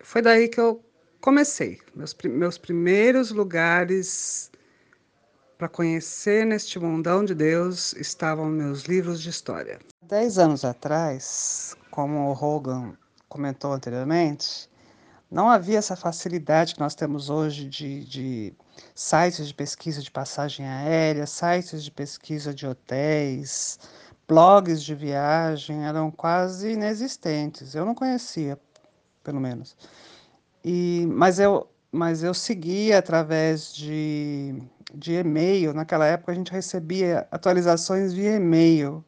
Foi 0.00 0.20
daí 0.20 0.48
que 0.48 0.60
eu 0.60 0.84
comecei. 1.20 1.80
Meus, 1.94 2.14
meus 2.24 2.58
primeiros 2.58 3.30
lugares 3.30 4.50
para 5.56 5.68
conhecer 5.68 6.44
neste 6.44 6.78
mundão 6.78 7.24
de 7.24 7.34
Deus 7.34 7.94
estavam 7.94 8.46
meus 8.46 8.82
livros 8.82 9.20
de 9.22 9.30
história. 9.30 9.78
Dez 10.02 10.38
anos 10.38 10.64
atrás, 10.64 11.74
como 11.90 12.28
o 12.28 12.32
Hogan 12.32 12.94
comentou 13.28 13.72
anteriormente, 13.72 14.68
não 15.34 15.50
havia 15.50 15.78
essa 15.78 15.96
facilidade 15.96 16.74
que 16.74 16.80
nós 16.80 16.94
temos 16.94 17.28
hoje 17.28 17.68
de, 17.68 18.04
de 18.04 18.54
sites 18.94 19.48
de 19.48 19.54
pesquisa 19.54 20.00
de 20.00 20.10
passagem 20.10 20.64
aérea, 20.64 21.26
sites 21.26 21.82
de 21.82 21.90
pesquisa 21.90 22.54
de 22.54 22.64
hotéis, 22.64 23.80
blogs 24.28 24.80
de 24.82 24.94
viagem 24.94 25.84
eram 25.84 26.08
quase 26.10 26.72
inexistentes. 26.72 27.74
Eu 27.74 27.84
não 27.84 27.96
conhecia, 27.96 28.56
pelo 29.24 29.40
menos. 29.40 29.76
E, 30.64 31.04
mas 31.10 31.40
eu 31.40 31.68
mas 31.90 32.24
eu 32.24 32.34
seguia 32.34 32.98
através 32.98 33.74
de, 33.74 34.62
de 34.92 35.14
e-mail. 35.14 35.72
Naquela 35.74 36.06
época 36.06 36.32
a 36.32 36.34
gente 36.34 36.52
recebia 36.52 37.26
atualizações 37.30 38.12
via 38.12 38.36
e-mail 38.36 39.04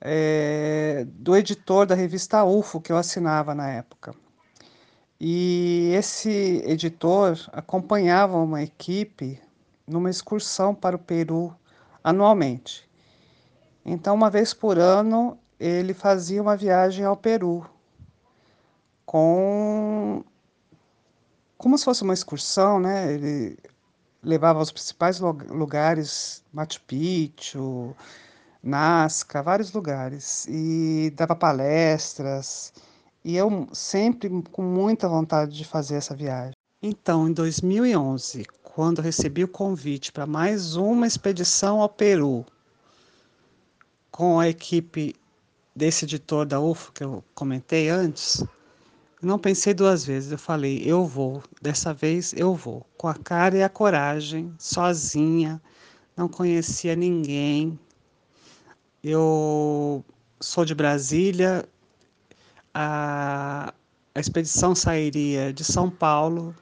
é, 0.00 1.04
do 1.08 1.36
editor 1.36 1.86
da 1.86 1.94
revista 1.94 2.44
UFO 2.44 2.80
que 2.80 2.92
eu 2.92 2.96
assinava 2.96 3.54
na 3.54 3.68
época. 3.70 4.14
E 5.20 5.92
esse 5.94 6.62
editor 6.66 7.38
acompanhava 7.52 8.38
uma 8.38 8.62
equipe 8.62 9.38
numa 9.86 10.08
excursão 10.08 10.74
para 10.74 10.96
o 10.96 10.98
Peru 10.98 11.54
anualmente. 12.02 12.88
Então, 13.84 14.14
uma 14.14 14.30
vez 14.30 14.54
por 14.54 14.78
ano, 14.78 15.38
ele 15.58 15.92
fazia 15.92 16.40
uma 16.40 16.56
viagem 16.56 17.04
ao 17.04 17.16
Peru 17.16 17.68
com 19.04 20.24
como 21.58 21.76
se 21.76 21.84
fosse 21.84 22.02
uma 22.02 22.14
excursão, 22.14 22.80
né? 22.80 23.12
Ele 23.12 23.58
levava 24.22 24.58
aos 24.60 24.70
principais 24.70 25.20
lugares, 25.20 26.42
Machu 26.52 26.80
Picchu, 26.86 27.94
Nazca, 28.62 29.42
vários 29.42 29.72
lugares, 29.72 30.46
e 30.48 31.12
dava 31.16 31.36
palestras, 31.36 32.72
e 33.24 33.36
eu 33.36 33.68
sempre 33.72 34.30
com 34.50 34.62
muita 34.62 35.08
vontade 35.08 35.56
de 35.56 35.64
fazer 35.64 35.96
essa 35.96 36.14
viagem. 36.14 36.54
Então, 36.82 37.28
em 37.28 37.32
2011, 37.32 38.44
quando 38.62 39.02
recebi 39.02 39.44
o 39.44 39.48
convite 39.48 40.10
para 40.10 40.26
mais 40.26 40.76
uma 40.76 41.06
expedição 41.06 41.80
ao 41.80 41.88
Peru, 41.88 42.46
com 44.10 44.40
a 44.40 44.48
equipe 44.48 45.14
desse 45.76 46.04
editor 46.04 46.46
da 46.46 46.60
UFO 46.60 46.92
que 46.92 47.04
eu 47.04 47.22
comentei 47.34 47.88
antes, 47.90 48.42
não 49.22 49.38
pensei 49.38 49.74
duas 49.74 50.04
vezes, 50.04 50.32
eu 50.32 50.38
falei, 50.38 50.82
eu 50.84 51.04
vou, 51.04 51.42
dessa 51.60 51.92
vez 51.92 52.32
eu 52.34 52.54
vou, 52.54 52.86
com 52.96 53.06
a 53.06 53.14
cara 53.14 53.58
e 53.58 53.62
a 53.62 53.68
coragem, 53.68 54.54
sozinha, 54.58 55.60
não 56.16 56.26
conhecia 56.26 56.96
ninguém. 56.96 57.78
Eu 59.04 60.04
sou 60.40 60.64
de 60.64 60.74
Brasília, 60.74 61.68
a, 62.74 63.72
a 64.14 64.20
expedição 64.20 64.74
sairia 64.74 65.52
de 65.52 65.64
São 65.64 65.90
Paulo. 65.90 66.54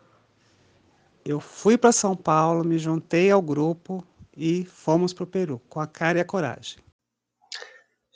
Eu 1.24 1.40
fui 1.40 1.76
para 1.76 1.92
São 1.92 2.16
Paulo, 2.16 2.64
me 2.64 2.78
juntei 2.78 3.30
ao 3.30 3.42
grupo 3.42 4.04
e 4.36 4.64
fomos 4.64 5.12
para 5.12 5.24
o 5.24 5.26
Peru, 5.26 5.60
com 5.68 5.80
a 5.80 5.86
cara 5.86 6.18
e 6.18 6.20
a 6.20 6.24
coragem. 6.24 6.78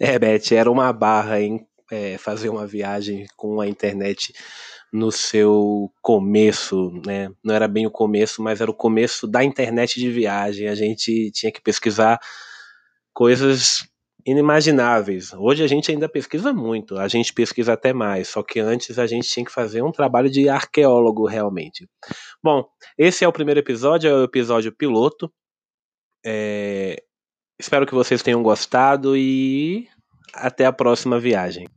É, 0.01 0.19
Beth, 0.19 0.53
era 0.53 0.71
uma 0.71 0.93
barra, 0.93 1.41
hein? 1.41 1.67
é, 1.93 2.17
fazer 2.17 2.49
uma 2.49 2.67
viagem 2.67 3.27
com 3.37 3.61
a 3.61 3.69
internet 3.69 4.33
no 4.91 5.13
seu 5.13 5.93
começo, 6.01 6.91
né? 7.05 7.31
Não 7.45 7.55
era 7.55 7.69
bem 7.69 7.87
o 7.87 7.91
começo, 7.91 8.43
mas 8.43 8.63
era 8.63 8.71
o 8.71 8.75
começo 8.75 9.27
da 9.27 9.45
internet 9.45 10.01
de 10.01 10.11
viagem. 10.11 10.69
A 10.69 10.75
gente 10.75 11.31
tinha 11.33 11.53
que 11.53 11.61
pesquisar 11.61 12.19
coisas 13.13 13.87
inimagináveis. 14.25 15.33
Hoje 15.33 15.63
a 15.63 15.67
gente 15.67 15.91
ainda 15.91 16.09
pesquisa 16.09 16.53
muito, 16.53 16.97
a 16.99 17.09
gente 17.09 17.33
pesquisa 17.33 17.73
até 17.73 17.93
mais, 17.93 18.29
só 18.29 18.43
que 18.43 18.61
antes 18.61 18.99
a 18.99 19.07
gente 19.07 19.29
tinha 19.29 19.45
que 19.45 19.53
fazer 19.53 19.83
um 19.83 19.93
trabalho 19.93 20.31
de 20.31 20.49
arqueólogo 20.49 21.27
realmente. 21.27 21.89
Bom, 22.43 22.65
esse 22.97 23.25
é 23.25 23.29
o 23.29 23.33
primeiro 23.33 23.61
episódio, 23.61 24.09
é 24.09 24.15
o 24.15 24.25
episódio 24.25 24.73
piloto. 24.73 25.33
É... 26.25 27.03
Espero 27.59 27.87
que 27.87 27.95
vocês 27.95 28.23
tenham 28.23 28.43
gostado 28.43 29.17
e 29.17 29.89
até 30.35 30.65
a 30.67 30.73
próxima 30.73 31.19
viagem. 31.21 31.69